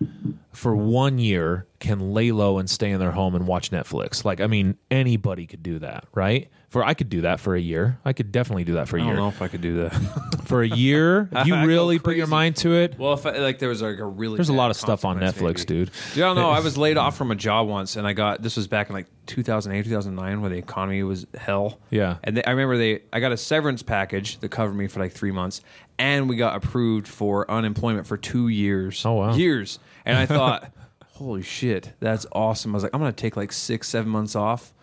[0.52, 4.26] for one year can lay low and stay in their home and watch Netflix.
[4.26, 6.50] Like, I mean, anybody could do that, right?
[6.70, 8.00] For I could do that for a year.
[8.04, 9.14] I could definitely do that for a I year.
[9.14, 9.94] I don't know if I could do that.
[10.48, 12.98] For a year, you really put your mind to it.
[12.98, 15.20] well, if I, like there was like a really There's a lot of stuff on
[15.20, 15.66] Netflix, maybe.
[15.66, 15.92] dude.
[16.16, 16.50] Yeah, I don't know.
[16.50, 18.96] I was laid off from a job once, and I got this was back in
[18.96, 21.80] like 2008, 2009, where the economy was hell.
[21.90, 22.18] Yeah.
[22.24, 25.12] and they, I remember they I got a severance package that covered me for like
[25.12, 25.62] three months,
[26.00, 29.06] and we got approved for unemployment for two years.
[29.06, 29.34] Oh, wow.
[29.36, 29.80] years!
[30.06, 30.72] And I thought,
[31.06, 32.72] holy shit, that's awesome.
[32.72, 34.74] I was like, I'm gonna take like six, seven months off.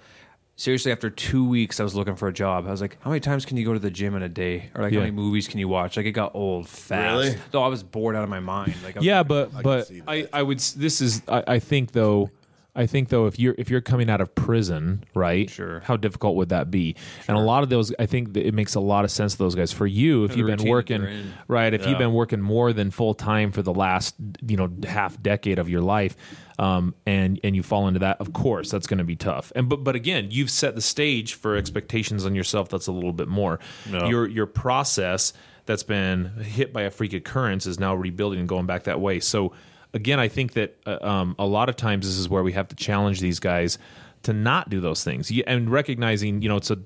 [0.57, 2.69] Seriously, after two weeks, I was looking for a job.
[2.69, 4.71] I was like, "How many times can you go to the gym in a day,
[4.77, 5.01] or like Yeah.
[5.01, 7.25] how many movies can you watch?" Like it got old fast.
[7.25, 7.37] Really?
[7.53, 8.77] No, I was bored out of my mind.
[8.85, 10.29] Like I yeah like, but can but I.
[10.33, 12.31] I would this is I, I think though
[12.77, 15.81] I think though if you're if you're coming out of prison right Sure.
[15.81, 16.97] how difficult would that be?
[17.29, 19.39] And a lot of those I think that it makes a lot of sense to
[19.39, 19.73] those guys.
[19.73, 21.07] For you if the you've been working
[21.49, 21.91] right if Yeah.
[21.91, 24.17] you've been working more than full time for the last
[24.47, 26.17] you know half decade of your life
[26.59, 29.53] um, and and you fall into that of course that's going to be tough.
[29.55, 33.13] And but but again you've set the stage for expectations on yourself that's a little
[33.13, 33.61] bit more.
[33.91, 35.33] Your your process
[35.67, 39.19] that's been hit by a freak occurrence is now rebuilding and going back that way.
[39.21, 39.53] So
[39.95, 42.69] again, I think that uh, um, a lot of times this is where we have
[42.69, 43.79] to challenge these guys
[44.25, 46.79] to not do those things and recognizing, you know, it's a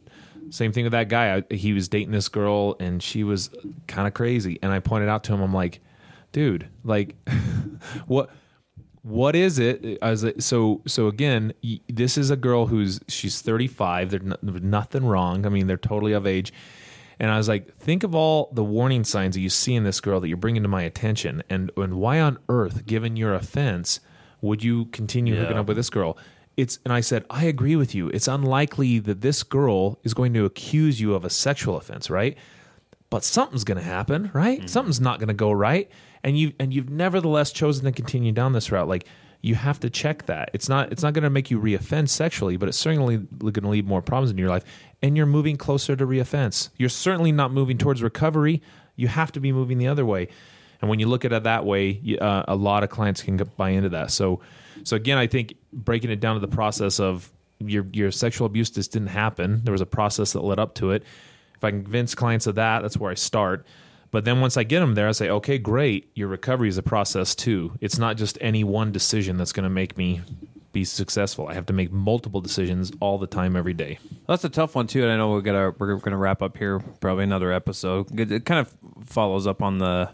[0.51, 1.37] same thing with that guy.
[1.37, 3.51] I, he was dating this girl and she was
[3.87, 5.81] kind of crazy, and I pointed out to him, I'm like,
[6.33, 7.17] dude, like,
[8.07, 8.31] what?
[9.03, 11.53] what is it as a, so so again
[11.89, 16.27] this is a girl who's she's 35 there's nothing wrong i mean they're totally of
[16.27, 16.53] age
[17.19, 20.01] and i was like think of all the warning signs that you see in this
[20.01, 24.01] girl that you're bringing to my attention and and why on earth given your offense
[24.41, 26.17] would you continue hooking up with this girl
[26.57, 30.33] it's and i said i agree with you it's unlikely that this girl is going
[30.35, 32.37] to accuse you of a sexual offense right
[33.11, 34.59] but something's going to happen, right?
[34.59, 34.67] Mm-hmm.
[34.67, 35.91] Something's not going to go right,
[36.23, 38.89] and you and you've nevertheless chosen to continue down this route.
[38.89, 39.07] Like
[39.41, 40.51] you have to check that.
[40.53, 43.69] It's not it's not going to make you reoffend sexually, but it's certainly going to
[43.69, 44.65] leave more problems in your life.
[45.03, 46.71] And you're moving closer to reoffense.
[46.77, 48.63] You're certainly not moving towards recovery.
[48.97, 50.29] You have to be moving the other way.
[50.81, 53.71] And when you look at it that way, uh, a lot of clients can buy
[53.71, 54.11] into that.
[54.11, 54.41] So,
[54.85, 57.31] so again, I think breaking it down to the process of
[57.61, 59.61] your your sexual abuse just didn't happen.
[59.65, 61.03] There was a process that led up to it.
[61.57, 63.67] If I convince clients of that, that's where I start.
[64.11, 66.11] But then once I get them there, I say, okay, great.
[66.15, 67.77] Your recovery is a process too.
[67.81, 70.23] It's not just any one decision that's going to make me
[70.73, 71.49] be successful.
[71.49, 73.99] I have to make multiple decisions all the time, every day.
[74.27, 76.81] That's a tough one too, and I know we're gonna we're gonna wrap up here
[77.01, 78.19] probably another episode.
[78.19, 78.75] It kind of
[79.07, 80.11] follows up on the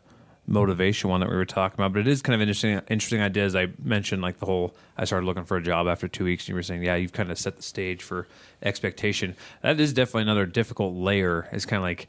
[0.47, 2.81] motivation one that we were talking about, but it is kind of interesting.
[2.89, 3.57] Interesting ideas.
[3.57, 4.75] I mentioned like the whole.
[4.97, 7.13] I started looking for a job after two weeks, and you were saying, yeah, you've
[7.13, 8.29] kind of set the stage for
[8.63, 9.37] expectation.
[9.63, 11.49] That is definitely another difficult layer.
[11.53, 12.09] It's kind of like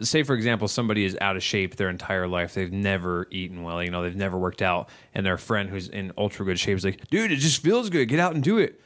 [0.00, 3.82] say for example somebody is out of shape their entire life they've never eaten well
[3.82, 6.84] you know they've never worked out and their friend who's in ultra good shape is
[6.84, 8.06] like dude it just feels good.
[8.06, 8.80] Get out and do it.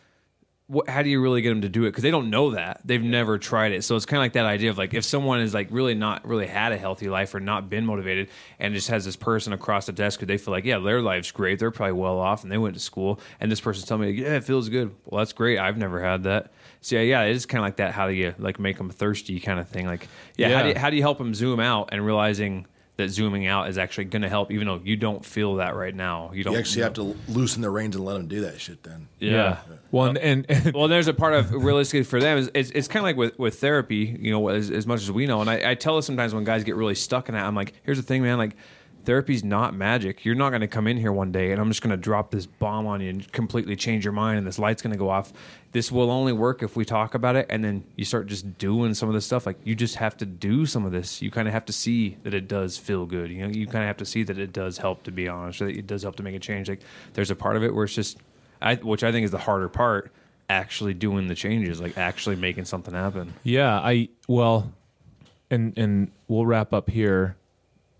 [0.66, 1.90] What, how do you really get them to do it?
[1.90, 2.80] Because they don't know that.
[2.84, 3.82] They've never tried it.
[3.82, 6.26] So it's kind of like that idea of like if someone is like really not
[6.26, 8.28] really had a healthy life or not been motivated
[8.61, 11.32] and just has this person across the desk who they feel like yeah their life's
[11.32, 11.58] great.
[11.58, 14.36] They're probably well off and they went to school and this person's telling me yeah
[14.36, 14.94] it feels good.
[15.06, 15.58] Well that's great.
[15.58, 17.93] I've never had that so yeah, yeah, it is kind of like that.
[17.93, 19.87] How do you like make them thirsty kind of thing?
[19.87, 22.66] Like, yeah, How, do you, how do you help them zoom out and realizing
[23.01, 25.95] that zooming out is actually going to help, even though you don't feel that right
[25.95, 26.31] now.
[26.33, 28.83] You don't You actually have to loosen the reins and let them do that shit.
[28.83, 29.59] Then Yeah.
[29.91, 32.89] Well, and, and, and Well, there's a part of realistically for them is it's, it's
[32.89, 35.41] kind of like with, with therapy, you know, as, as much as we know.
[35.41, 37.72] And I, I tell us sometimes when guys get really stuck in that, I'm like,
[37.85, 38.57] here's the thing, man, like
[39.05, 40.24] therapy's not magic.
[40.24, 42.30] You're not going to come in here one day and I'm just going to drop
[42.30, 45.09] this bomb on you and completely change your mind and this light's going to go
[45.09, 45.32] off.
[45.72, 48.94] This will only work if we talk about it and then you start just doing
[48.94, 49.46] some of this stuff.
[49.46, 51.22] Like you just have to do some of this.
[51.22, 53.30] You kind of have to see that it does feel good.
[53.30, 55.61] You know, you kind of have to see that it does help to be honest,
[55.61, 56.68] that it does help to make a change.
[56.68, 56.80] Like
[57.14, 58.18] there's a part of it where it's just,
[58.62, 60.12] I, which I think is the harder part
[60.51, 63.32] actually doing the changes, like actually making something happen.
[63.44, 64.72] Yeah, I well,
[65.51, 67.36] and and we'll wrap up here.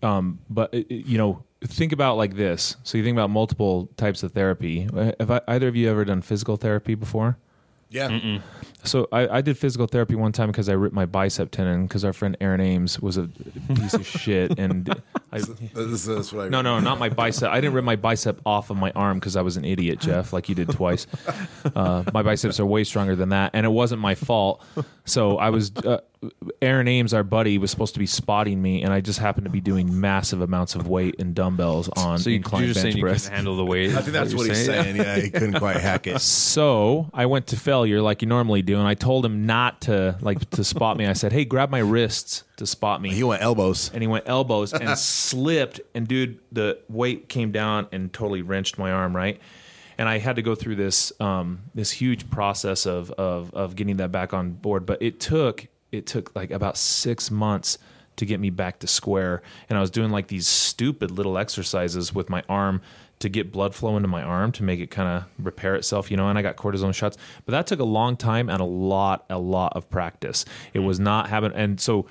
[0.01, 2.75] Um, but uh, you know, think about like this.
[2.83, 4.87] So you think about multiple types of therapy.
[5.19, 7.37] Have I, either of you ever done physical therapy before?
[7.91, 8.39] yeah,
[8.83, 12.05] So I, I did physical therapy one time because I ripped my bicep tendon because
[12.05, 13.27] our friend Aaron Ames was a
[13.75, 14.89] piece of shit and
[15.33, 15.39] I.
[15.39, 17.51] this is what I No, no, not my bicep.
[17.51, 20.31] I didn't rip my bicep off of my arm because I was an idiot, Jeff,
[20.31, 21.05] like you did twice.
[21.75, 24.63] Uh, my biceps are way stronger than that, and it wasn't my fault.
[25.05, 25.71] So I was.
[25.75, 25.99] Uh,
[26.61, 29.51] Aaron Ames, our buddy, was supposed to be spotting me, and I just happened to
[29.51, 32.93] be doing massive amounts of weight and dumbbells on So you, inclined you're just bench
[32.93, 33.23] saying you press.
[33.23, 33.89] couldn't handle the weight.
[33.95, 34.97] I think that's what, he's saying.
[34.97, 36.21] Yeah, he couldn't quite hack it.
[36.51, 40.17] So I went to failure like you normally do, and I told him not to
[40.21, 41.07] like to spot me.
[41.07, 43.89] I said, "Hey, grab my wrists to spot me." He went elbows.
[43.93, 48.77] and he went elbows and slipped and dude the weight came down and totally wrenched
[48.77, 49.39] my arm right
[49.97, 53.97] and i had to go through this um, this huge process of, of of getting
[53.97, 57.77] that back on board but it took it took like about six months
[58.17, 62.13] to get me back to square and i was doing like these stupid little exercises
[62.13, 62.81] with my arm
[63.21, 66.17] to get blood flow into my arm to make it kind of repair itself, you
[66.17, 67.17] know, and I got cortisone shots.
[67.45, 70.43] But that took a long time and a lot, a lot of practice.
[70.73, 72.07] It was not having, and so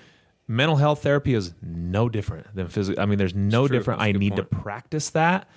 [0.48, 3.02] mental health therapy is no different than physical.
[3.02, 4.00] I mean, there's no different.
[4.00, 5.48] That's I need to practice that.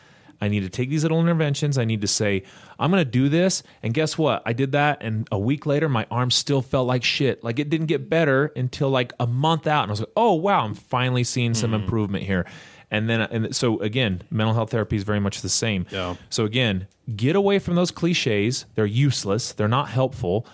[0.43, 1.77] I need to take these little interventions.
[1.77, 2.43] I need to say,
[2.77, 3.63] I'm going to do this.
[3.81, 4.43] And guess what?
[4.45, 5.01] I did that.
[5.01, 7.43] And a week later, my arm still felt like shit.
[7.43, 9.83] Like it didn't get better until like a month out.
[9.83, 11.83] And I was like, oh, wow, I'm finally seeing some Mm-hmm.
[11.83, 12.45] improvement here.
[12.91, 15.87] And then, and so again, mental health therapy is very much the same.
[15.89, 16.15] Yeah.
[16.29, 18.65] So again, get away from those cliches.
[18.75, 19.53] They're useless.
[19.53, 20.45] They're not helpful.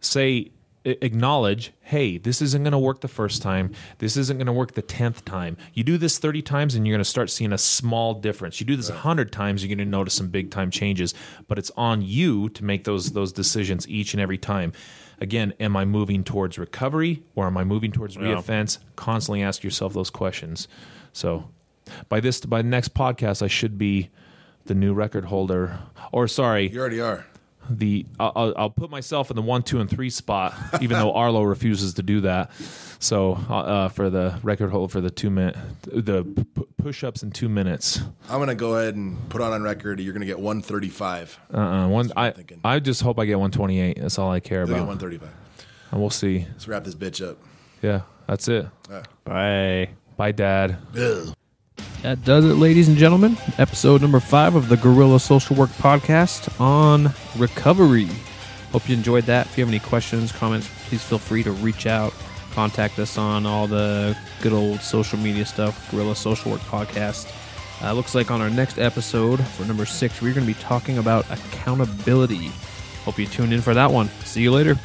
[0.00, 0.52] Say,
[0.84, 3.72] acknowledge, hey, this isn't going to work the first time.
[3.98, 5.56] This isn't going to work the 10th time.
[5.74, 8.60] You do this 30 times and you're going to start seeing a small difference.
[8.60, 11.14] You do this a 100 times, you're going to notice some big time changes,
[11.48, 14.72] but it's on you to make those those decisions each and every time.
[15.20, 18.78] Again, am I moving towards recovery or am I moving towards reoffense?
[18.96, 20.66] Constantly ask yourself those questions.
[21.12, 21.50] So,
[22.08, 24.08] by this by the next podcast I should be
[24.64, 25.78] the new record holder
[26.12, 27.26] or sorry, You already are.
[27.68, 31.12] The I'll, I'll- I'll put myself in the one, two, and three spot, even though
[31.14, 32.50] Arlo refuses to do that.
[32.98, 37.30] So uh, for the record hold for the two minute, the p- push ups in
[37.30, 38.00] two minutes.
[38.28, 40.00] I'm gonna go ahead and put on on record.
[40.00, 41.38] You're gonna get 135.
[41.52, 42.12] Uh, uh one.
[42.16, 42.34] I.
[42.64, 43.98] I just hope I get 128.
[44.00, 44.88] That's all I care You'll get about.
[44.88, 45.28] 135.
[45.92, 46.46] And we'll see.
[46.52, 47.38] Let's wrap this bitch up.
[47.82, 48.66] Yeah, that's it.
[49.24, 49.90] Bye.
[50.16, 50.76] Bye, Dad.
[50.96, 51.34] Ugh.
[52.02, 53.36] That does it, ladies and gentlemen.
[53.58, 58.08] Episode number five of the Guerrilla Social Work Podcast on recovery.
[58.72, 59.46] Hope you enjoyed that.
[59.46, 62.14] If you have any questions, comments, please feel free to reach out.
[62.52, 67.30] Contact us on all the good old social media stuff, Guerrilla Social Work Podcast.
[67.82, 70.98] Uh, looks like on our next episode for number six, we're going to be talking
[70.98, 72.50] about accountability.
[73.04, 74.08] Hope you tune in for that one.
[74.24, 74.78] See you later.